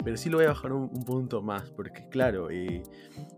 [0.02, 2.82] Pero sí lo voy a bajar un, punto más, porque claro, eh,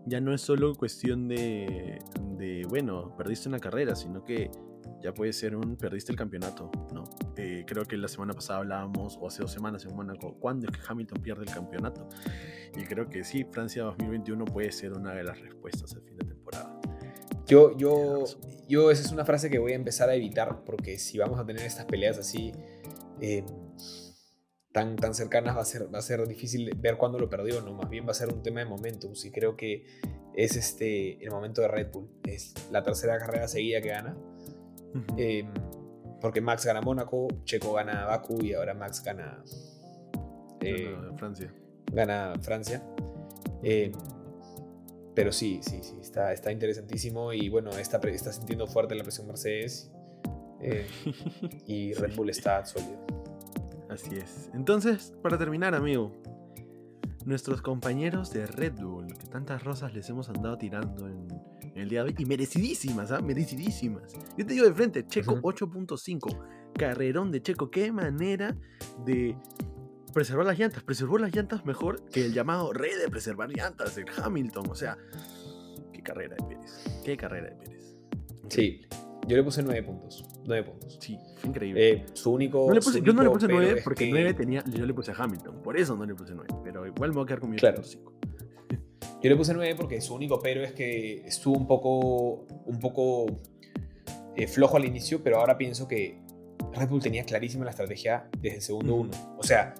[0.05, 1.99] ya no es solo cuestión de,
[2.37, 4.49] de, bueno, perdiste una carrera, sino que
[5.01, 7.03] ya puede ser un perdiste el campeonato, ¿no?
[7.35, 10.77] Eh, creo que la semana pasada hablábamos, o hace dos semanas en Mónaco, ¿cuándo es
[10.77, 12.07] que Hamilton pierde el campeonato?
[12.77, 16.25] Y creo que sí, Francia 2021 puede ser una de las respuestas al fin de
[16.25, 16.42] temporada.
[17.47, 18.23] Yo, yo,
[18.67, 21.45] yo, esa es una frase que voy a empezar a evitar porque si vamos a
[21.45, 22.53] tener estas peleas así
[23.19, 23.45] em,
[24.71, 27.73] tan, tan cercanas va a, ser, va a ser difícil ver cuándo lo perdió, ¿no?
[27.73, 29.13] Más bien va a ser un tema de momentum.
[29.13, 29.85] Sí creo que
[30.35, 32.09] es este, el momento de Red Bull.
[32.23, 34.17] Es la tercera carrera seguida que gana.
[35.17, 35.53] Em,
[36.21, 39.43] porque Max gana Mónaco, Checo gana Baku y ahora Max gana...
[40.61, 41.53] Eh, Francia.
[41.91, 42.81] Gana Francia.
[45.15, 49.27] Pero sí, sí, sí, está, está interesantísimo y bueno, está, está sintiendo fuerte la presión
[49.27, 49.91] Mercedes
[50.61, 50.87] eh,
[51.67, 53.05] y Red Bull está sólido.
[53.89, 54.49] Así es.
[54.53, 56.11] Entonces, para terminar, amigo,
[57.25, 61.27] nuestros compañeros de Red Bull, que tantas rosas les hemos andado tirando en,
[61.75, 63.19] el día de hoy, y merecidísimas, ¿ah?
[63.19, 64.13] Merecidísimas.
[64.37, 68.55] Yo te digo de frente, Checo 8.5, carrerón de Checo, qué manera
[69.05, 69.35] de
[70.13, 70.83] preservar las llantas.
[70.83, 74.69] Preservó las llantas mejor que el llamado rey de preservar llantas, el Hamilton.
[74.69, 74.97] O sea,
[75.91, 77.01] qué carrera de Pérez.
[77.03, 77.95] Qué carrera de Pérez.
[78.49, 78.81] Sí,
[79.27, 80.23] yo le puse nueve puntos.
[80.45, 80.97] Nueve puntos.
[80.99, 81.89] Sí, increíble.
[81.89, 82.67] Eh, su único.
[82.67, 84.63] yo no le puse nueve porque nueve tenía.
[84.65, 85.61] Yo le puse a Hamilton.
[85.61, 86.53] Por eso no le puse nueve.
[86.63, 87.81] Pero igual me voy a quedar con mi claro.
[87.81, 92.45] Yo le puse nueve porque su único pero es que estuvo un poco.
[92.65, 93.25] Un poco.
[94.35, 96.19] Eh, flojo al inicio, pero ahora pienso que
[96.73, 99.11] Red Bull tenía clarísima la estrategia desde el segundo uno.
[99.37, 99.75] O sea,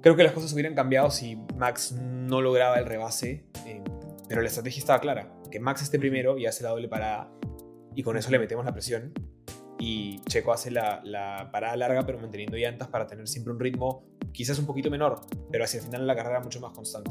[0.00, 3.82] Creo que las cosas hubieran cambiado si Max no lograba el rebase, eh,
[4.28, 7.30] pero la estrategia estaba clara, que Max esté primero y hace la doble parada
[7.94, 9.12] y con eso le metemos la presión
[9.78, 14.58] y Checo hace la, parada larga pero manteniendo llantas para tener siempre un ritmo quizás
[14.58, 15.20] un poquito menor,
[15.50, 17.10] pero hacia el final de la carrera mucho más constante.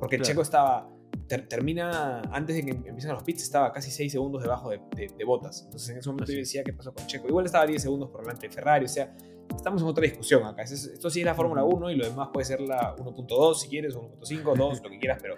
[0.00, 0.88] Porque Checo estaba
[1.26, 5.62] termina, antes de que empiecen los pits, estaba casi 6 segundos debajo de, de, botas.
[5.64, 7.28] Entonces en ese momento yo decía, ¿qué pasó con Checo?
[7.28, 9.14] Igual estaba 10 segundos por delante de Ferrari, o sea,
[9.54, 10.62] estamos en otra discusión acá.
[10.62, 13.96] Esto sí es la Fórmula 1 y lo demás puede ser la 1.2 si quieres,
[13.96, 15.36] 1.5, 2, lo que quieras, pero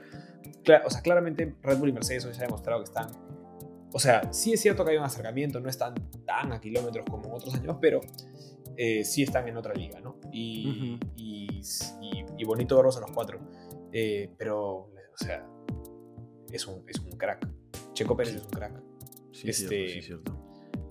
[0.84, 3.08] o sea, claramente Red Bull y Mercedes hoy se ha demostrado que están...
[3.92, 5.94] O sea, sí es cierto que hay un acercamiento, no están
[6.26, 8.00] tan a kilómetros como en otros años, pero
[8.76, 10.18] eh, sí están en otra liga, ¿no?
[10.32, 11.62] Y, y,
[12.36, 13.38] y, bonito verlos a los cuatro.
[13.92, 15.46] Eh, pero, o sea,
[16.50, 17.48] es un, es un crack.
[17.94, 18.82] Checo Pérez es un crack.
[19.32, 20.45] Sí, este, sí, cierto.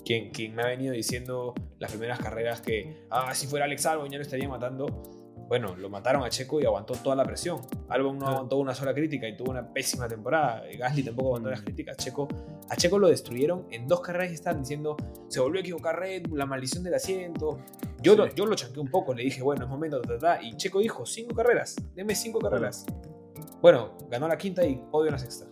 [0.06, 4.10] Quien, quien, me ha venido diciendo las primeras carreras que, ah, si fuera Alex Albon
[4.10, 4.86] ya lo estaría matando.
[5.48, 7.62] Bueno, lo mataron a Checo y aguantó toda la presión.
[7.90, 10.64] Albon no aguantó una sola crítica y tuvo una pésima temporada.
[10.78, 11.66] Gasly tampoco aguantó las mm.
[11.66, 11.98] críticas.
[11.98, 12.28] Checo,
[12.70, 14.96] a Checo lo destruyeron en dos carreras y estaban diciendo,
[15.28, 17.60] se volvió a equivocar Red la maldición del asiento.
[18.02, 20.02] Yo, lo, yo lo chanqué un poco, le dije, bueno, es momento,
[20.42, 22.86] y Checo dijo, cinco carreras, deme cinco carreras.
[23.62, 25.48] Bueno, ganó la quinta y podio en la sexta.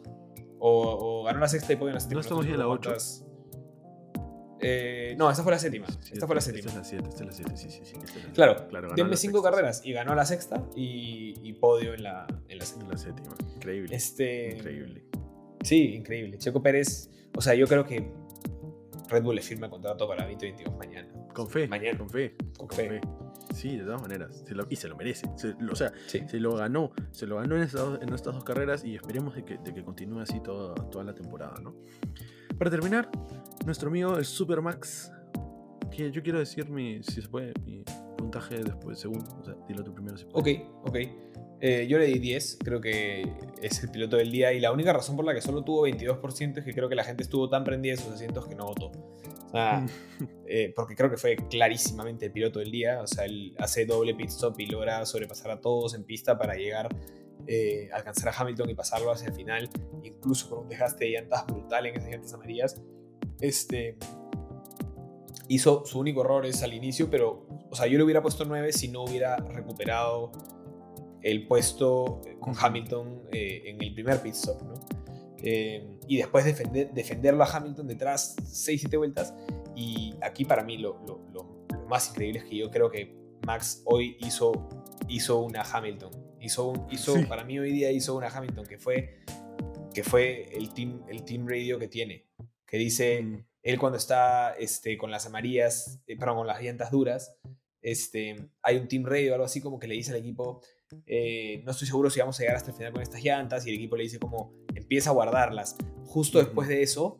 [0.59, 2.17] O, ganó la sexta y podio en la séptima.
[2.17, 2.93] ¿No estamos en la 8?
[4.63, 5.87] Eh, no, esta fue la séptima.
[5.87, 6.69] esta fue la séptima.
[6.69, 7.95] Esta es la 7, esta es la 7, sí, sí, sí.
[8.33, 12.65] claro, claro denme cinco carreras y ganó la sexta y, podio en la, en la
[12.65, 12.85] séptima.
[12.85, 13.35] En la séptima.
[13.55, 13.95] Increíble.
[13.95, 15.05] Este, increíble.
[15.61, 16.37] Sí, increíble.
[16.37, 18.11] Checo Pérez, o sea, yo creo que
[19.09, 21.07] Red Bull le firma contrato para 2022 mañana.
[21.33, 21.67] Con fe.
[21.67, 21.97] Mañana.
[21.97, 22.35] Con fe.
[22.57, 23.01] Con, fe.
[23.53, 24.43] Sí, de todas maneras.
[24.69, 25.27] y se lo merece.
[25.71, 26.91] o sea, se lo ganó.
[27.11, 29.83] Se lo ganó en estas, en estas dos carreras y esperemos de que, de que
[29.83, 31.75] continúe así toda, toda la temporada, ¿no?
[32.57, 33.09] Para terminar,
[33.65, 35.11] nuestro amigo el Supermax.
[35.91, 37.83] Que yo quiero decir mi, si se puede, mi
[38.17, 39.29] puntaje después, segundo.
[39.39, 40.57] O sea, dilo tú primero si puedes.
[40.57, 40.97] Ok, ok.
[41.65, 43.23] Eh, yo le di 10, creo que
[43.61, 46.57] es el piloto del día y la única razón por la que solo tuvo 22%
[46.57, 48.91] es que creo que la gente estuvo tan prendida de sus asientos que no votó.
[50.45, 53.01] Eh, porque creo que fue clarísimamente el piloto del día.
[53.01, 56.53] O sea, él hace doble pit stop y logra sobrepasar a todos en pista para
[56.55, 56.89] llegar,
[57.47, 59.69] eh, alcanzar a Hamilton y pasarlo hacia el final,
[60.03, 62.81] incluso con un desgaste de llantas brutal en esas llantas amarillas.
[63.39, 63.97] Este,
[65.47, 68.71] hizo su único error es al inicio, pero, o sea, yo le hubiera puesto 9
[68.71, 70.31] si no hubiera recuperado
[71.21, 74.73] el puesto con Hamilton eh, en el primer pit stop, ¿no?
[75.45, 79.33] Eh, y después defender, defenderlo a Hamilton detrás 6-7 vueltas.
[79.75, 81.23] Y aquí para mí lo, lo,
[81.87, 83.13] más increíble es que yo creo que
[83.45, 84.69] Max hoy hizo,
[85.09, 86.11] hizo una Hamilton.
[86.39, 89.19] Hizo, un, hizo Para mí hoy día hizo una Hamilton que fue,
[89.93, 92.25] que fue el, team, el team radio que tiene.
[92.73, 93.45] Que dice, mm.
[93.61, 97.37] él cuando está este, con las amarillas, eh, perdón, con las llantas duras,
[97.83, 100.59] este, hay un team radio, algo así como que le dice al equipo,
[101.05, 103.69] eh, no estoy seguro si vamos a llegar hasta el final con estas llantas y
[103.69, 105.75] el equipo le dice como empieza a guardarlas.
[106.03, 107.19] Justo después de eso,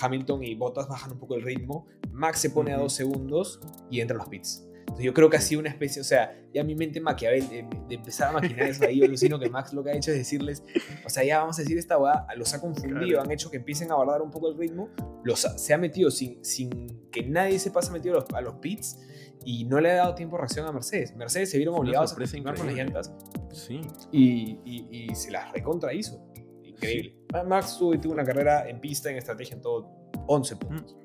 [0.00, 3.58] Hamilton y Bottas bajan un poco el ritmo, Max se pone a dos segundos
[3.90, 4.64] y entra a los pits.
[4.82, 7.66] Entonces yo creo que ha sido una especie, o sea, ya mi mente maquiavel de,
[7.94, 10.62] empezar a maquinar eso ahí, yo alucino que Max lo que ha hecho es decirles,
[11.04, 13.90] o sea, ya vamos a decir esta weá, los ha confundido, han hecho que empiecen
[13.90, 14.90] a guardar un poco el ritmo,
[15.24, 18.54] los se ha metido sin, sin que nadie se pase metido a los, a los
[18.56, 18.98] pits
[19.44, 21.14] y no le ha dado tiempo de reacción a Mercedes.
[21.16, 23.12] Mercedes se vieron obligados a continuar con las llantas.
[23.52, 23.80] Sí.
[24.10, 26.24] Y, y, se las recontra hizo.
[26.64, 27.16] Increíble.
[27.46, 29.90] Max tuvo, tuvo una carrera en pista, en estrategia, en todo,
[30.26, 30.96] 11 puntos.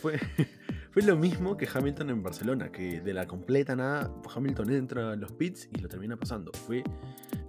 [0.00, 0.18] Fue,
[0.96, 5.16] fue lo mismo que Hamilton en Barcelona, que de la completa nada, Hamilton entra a
[5.16, 6.50] los pits y lo termina pasando.
[6.54, 6.82] Fue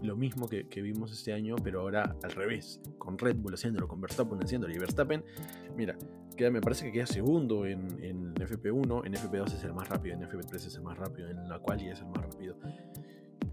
[0.01, 4.01] lo mismo que, vimos este año, pero ahora al revés, con Red Bull haciéndolo, con
[4.01, 4.75] Verstappen haciéndolo.
[4.75, 5.23] Y Verstappen,
[5.77, 5.95] mira,
[6.37, 10.23] me parece que queda segundo en, en FP1, en FP2 es el más rápido, en
[10.23, 12.57] FP3 es el más rápido, en la quali es el más rápido.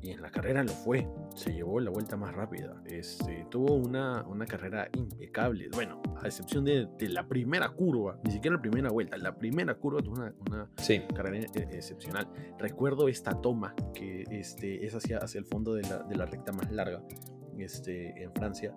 [0.05, 2.77] Y en la carrera lo fue, se llevó la vuelta más rápida.
[2.85, 5.71] Este, tuvo una, una carrera impecable.
[5.73, 9.75] Bueno, a excepción de, de, la primera curva, ni siquiera la primera vuelta, la primera
[9.77, 10.69] curva tuvo una, una
[11.15, 12.29] carrera e, excepcional.
[12.59, 16.53] Recuerdo esta toma que este, es hacia, hacia el fondo de la, de la recta
[16.53, 17.03] más larga
[17.57, 18.77] este, en Francia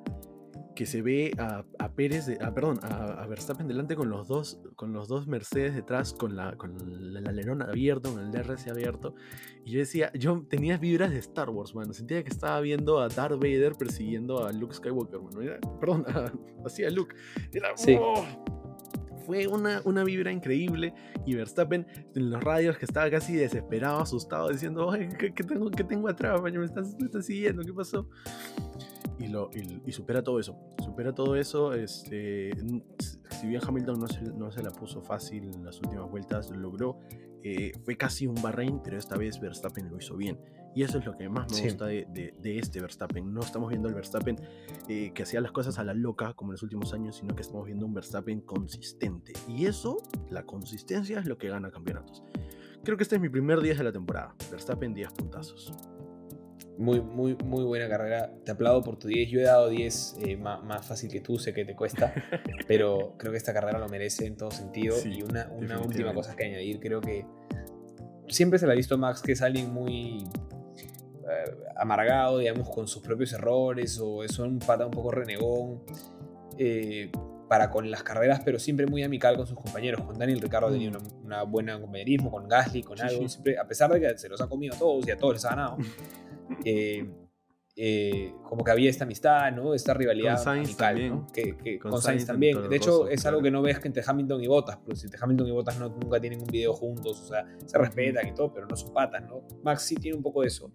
[0.78, 1.66] que se ve a,
[1.96, 6.36] Pérez, de, perdón, a, Verstappen delante con los dos, con los dos Mercedes detrás, con
[6.36, 9.16] la, con el alerón abierto, con el DRS abierto.
[9.66, 11.94] Y yo decía, yo tenía vibras de Star Wars, mano.
[11.94, 15.40] Sentía que estaba viendo a Darth Vader persiguiendo a Luke Skywalker, mano.
[15.80, 16.06] perdón,
[16.64, 17.16] así a Luke.
[17.52, 18.24] Era, oh,
[19.28, 20.94] fue una, una vibra increíble
[21.26, 26.08] y Verstappen en los radios que estaba casi desesperado, asustado, diciendo, ¿qué, tengo, qué tengo
[26.08, 26.42] atrás?
[26.42, 28.08] Me estás, me estás siguiendo, ¿qué pasó?
[29.20, 29.50] y, lo,
[29.86, 30.58] y, supera todo eso.
[30.84, 31.74] Supera todo eso.
[31.74, 32.52] Este,
[33.32, 36.58] si bien Hamilton no se, no se la puso fácil en las últimas vueltas, lo
[36.58, 37.00] logró.
[37.44, 40.40] Eh, fue casi un Bahrein, pero esta vez Verstappen lo hizo bien.
[40.78, 42.06] Y eso es lo que más me gusta de,
[42.40, 43.34] de, este Verstappen.
[43.34, 44.40] No estamos viendo el Verstappen
[44.88, 47.42] eh, que hacía las cosas a la loca como en los últimos años, sino que
[47.42, 49.34] estamos viendo un Verstappen consistente.
[49.48, 49.98] Y eso,
[50.30, 52.24] la consistencia, es lo que gana campeonatos.
[52.84, 54.36] Creo que este es mi primer día de la temporada.
[54.52, 55.74] Verstappen 10 puntazos.
[56.78, 58.32] muy, muy, muy buena carrera.
[58.46, 59.32] Te aplaudo por tu 10.
[59.32, 62.14] Yo he dado 10 eh, más, fácil que tú, sé que te cuesta,
[62.68, 64.96] pero creo que esta carrera lo merece en todo sentido.
[65.04, 67.26] y una, una última cosa que añadir, creo que
[68.30, 70.28] siempre se le ha visto Max que es alguien muy
[71.76, 75.84] amargado, digamos, con sus propios errores, o es un pata un poco renegón.
[76.58, 77.12] Eh,
[77.48, 80.02] para con las carreras, pero siempre muy amical con sus compañeros.
[80.02, 81.26] Con Daniel Ricardo tenía mm.
[81.26, 83.28] una, buena compañerismo, con Gasly, con algo.
[83.28, 85.46] Siempre, a pesar de que se los ha comido a todos y a todos les
[85.46, 85.78] ha ganado,
[86.66, 87.10] eh,
[87.76, 89.74] eh, como que había esta amistad, ¿no?
[89.74, 92.68] Esta rivalidad con amical, Que, con, Sainz, también.
[92.68, 95.48] De hecho, es algo que no ves que entre Hamilton y Bottas, porque entre Hamilton
[95.48, 98.68] y Bottas no, nunca tienen un video juntos, o sea, se respetan y todo, pero
[98.68, 99.44] no son patas, ¿no?
[99.64, 100.72] Max sí tiene un poco de eso.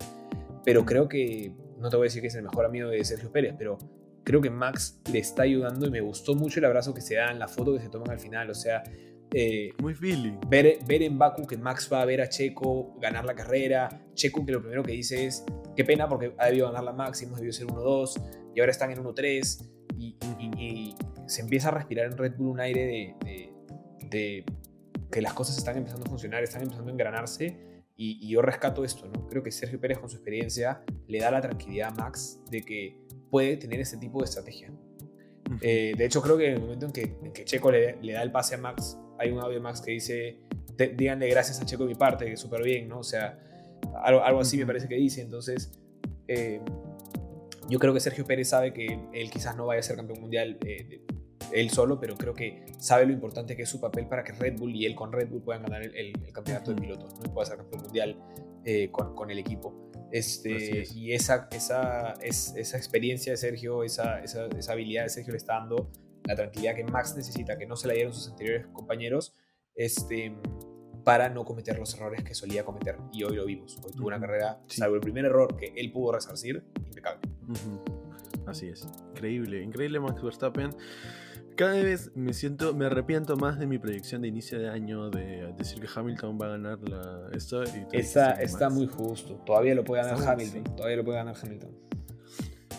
[0.64, 3.30] Pero creo que, no te voy a decir que es el mejor amigo de Sergio
[3.30, 3.78] Pérez, pero
[4.24, 7.38] creo que Max le está ayudando y me gustó mucho el abrazo que se dan,
[7.38, 8.82] la foto que se toman al final, o sea...
[9.34, 10.38] Eh, Muy feeling.
[10.46, 14.44] Ver, ver en Baku que Max va a ver a Checo ganar la carrera, Checo
[14.44, 15.44] que lo primero que dice es,
[15.74, 18.22] qué pena porque ha debido ganar la Max, hemos debido ser 1-2
[18.54, 20.94] y ahora están en 1-3 y,
[21.26, 23.16] se empieza a respirar en Red Bull un aire
[24.10, 24.44] de,
[25.10, 29.06] que las cosas están empezando a funcionar, están empezando a engranarse y, yo rescato esto,
[29.06, 29.28] ¿no?
[29.28, 32.98] Creo que Sergio Pérez con su experiencia le da la tranquilidad a Max de que
[33.30, 34.72] puede tener ese tipo de estrategia.
[35.60, 38.54] Eh, de hecho, creo que en el momento en que, Checo le, da el pase
[38.54, 40.40] a Max, hay un audio de Max que dice,
[40.96, 43.00] díganle gracias a Checo de mi parte, que súper bien, ¿no?
[43.00, 43.38] O sea,
[44.02, 45.20] algo, algo así me parece que dice.
[45.20, 45.72] Entonces,
[46.28, 46.60] eh,
[47.68, 50.58] yo creo que Sergio Pérez sabe que él quizás no vaya a ser campeón mundial
[50.64, 51.04] eh,
[51.52, 54.58] él solo, pero creo que sabe lo importante que es su papel para que Red
[54.58, 57.26] Bull y él con Red Bull puedan ganar el, campeonato de pilotos, ¿no?
[57.26, 58.16] Y pueda ser campeón mundial
[58.90, 59.90] con, con, el equipo.
[60.12, 65.38] Este, y esa, esa, esa experiencia de Sergio, esa, esa, esa, habilidad de Sergio le
[65.38, 65.90] está dando
[66.24, 69.34] la tranquilidad que Max necesita, que no se la dieron sus anteriores compañeros,
[69.74, 70.36] este,
[71.04, 72.96] para no cometer los errores que solía cometer.
[73.12, 73.78] Y hoy lo vimos.
[73.82, 77.28] Hoy tuvo una carrera, salvo el primer error que él pudo resarcir, impecable.
[78.46, 78.86] Así es.
[79.10, 80.74] Increíble, increíble Max Verstappen.
[81.56, 85.52] Cada vez me siento, me arrepiento más de mi predicción de inicio de año de
[85.56, 87.62] decir que Hamilton va a ganar la esto.
[87.92, 89.34] Esa está muy justo.
[89.44, 90.76] Todavía lo puede ganar Hamilton.
[90.76, 91.70] Todavía lo puede ganar Hamilton.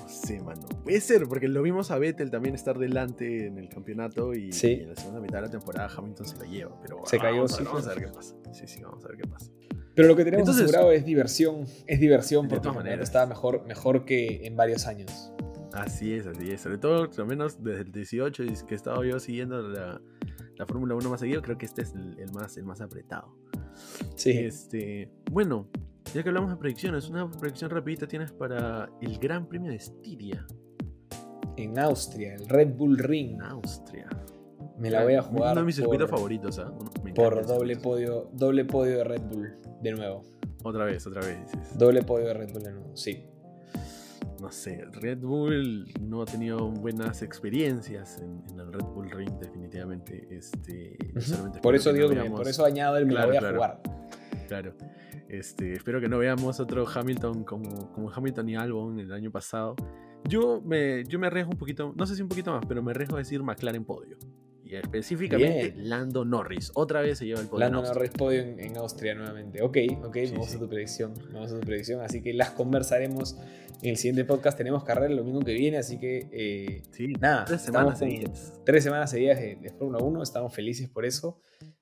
[0.02, 0.68] No sé, mano.
[0.84, 4.90] Puede ser, porque lo vimos a Vettel también estar delante en el campeonato y, en
[4.90, 6.82] la segunda mitad de la temporada Hamilton se la lleva.
[6.82, 7.64] Pero se cayó, sí.
[7.64, 8.36] Vamos a ver qué pasa.
[8.52, 9.52] Sí, sí, vamos a ver qué pasa.
[9.96, 11.66] Pero lo que tenemos asegurado es diversión.
[11.86, 15.32] Es diversión porque todas maneras está mejor, mejor que en varios años.
[15.74, 16.62] Así es, así es.
[16.62, 20.00] Sobre todo, al menos desde el 18 que he estado yo siguiendo la,
[20.56, 23.36] la Fórmula 1 más seguido, creo que este es el, más, el más apretado.
[24.16, 24.32] Sí.
[24.32, 25.68] Este, bueno,
[26.14, 30.46] ya que hablamos de predicciones, una predicción rapidita tienes para el Gran Premio de Estiria.
[31.58, 33.36] En Austria, el Red Bull Ring.
[33.36, 34.08] En Austria.
[34.78, 35.54] Me la voy a jugar.
[35.54, 36.72] Uno de mis circuitos favoritos, ¿ah?
[37.16, 40.24] Por doble podio, doble podio de Red Bull, de nuevo.
[40.64, 41.52] Otra vez, otra vez.
[41.78, 43.33] Doble podio de Red Bull de nuevo, sí
[44.44, 50.28] no sé, Red Bull no ha tenido buenas experiencias en, el Red Bull Ring, definitivamente.
[50.30, 50.98] Este,
[51.62, 53.82] por eso digo por eso añado el me voy a jugar.
[54.50, 54.76] Claro.
[55.30, 59.78] Este, espero que no veamos otro Hamilton como, como Hamilton y Albon el año pasado.
[60.28, 62.92] Yo me, yo me arriesgo un poquito, no sé si un poquito más, pero me
[62.92, 64.18] arriesgo a decir McLaren podio
[64.80, 66.72] específicamente Lando Norris.
[66.76, 67.60] Otra vez se lleva el podio.
[67.60, 69.62] Lando Norris podio en, Austria nuevamente.
[69.62, 71.14] Ok, ok, vamos a tu predicción.
[71.34, 72.02] Vamos a tu predicción.
[72.02, 73.38] Así que las conversaremos
[73.82, 74.58] en el siguiente podcast.
[74.58, 77.46] Tenemos carrera el domingo que viene, así que eh, nada.
[77.46, 78.54] Tres semanas seguidas.
[78.66, 80.24] Tres semanas seguidas de, de Fórmula 1.
[80.24, 81.40] Estamos felices por eso.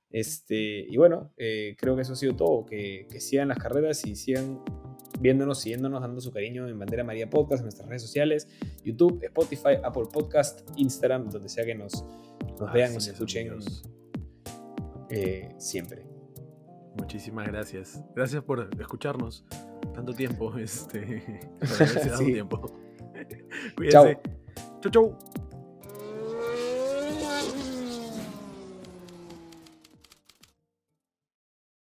[0.10, 2.66] Este, y bueno, eh, creo que eso ha sido todo.
[2.66, 4.62] Que, que sigan las carreras y sigan
[5.20, 8.48] viéndonos, siguiéndonos, dando su cariño en Bandera María Podcast, en nuestras redes sociales,
[8.84, 12.04] YouTube, Spotify, Apple Podcast, Instagram, donde sea que nos,
[12.62, 13.60] nos vean, nos escuchen
[15.10, 16.06] eh, siempre.
[16.96, 18.04] Muchísimas gracias.
[18.16, 19.46] Gracias por escucharnos
[19.94, 20.54] tanto tiempo.
[20.58, 21.24] Este,
[22.26, 22.62] tiempo.
[23.76, 24.20] Cuídense.
[24.82, 25.18] Chau, chau.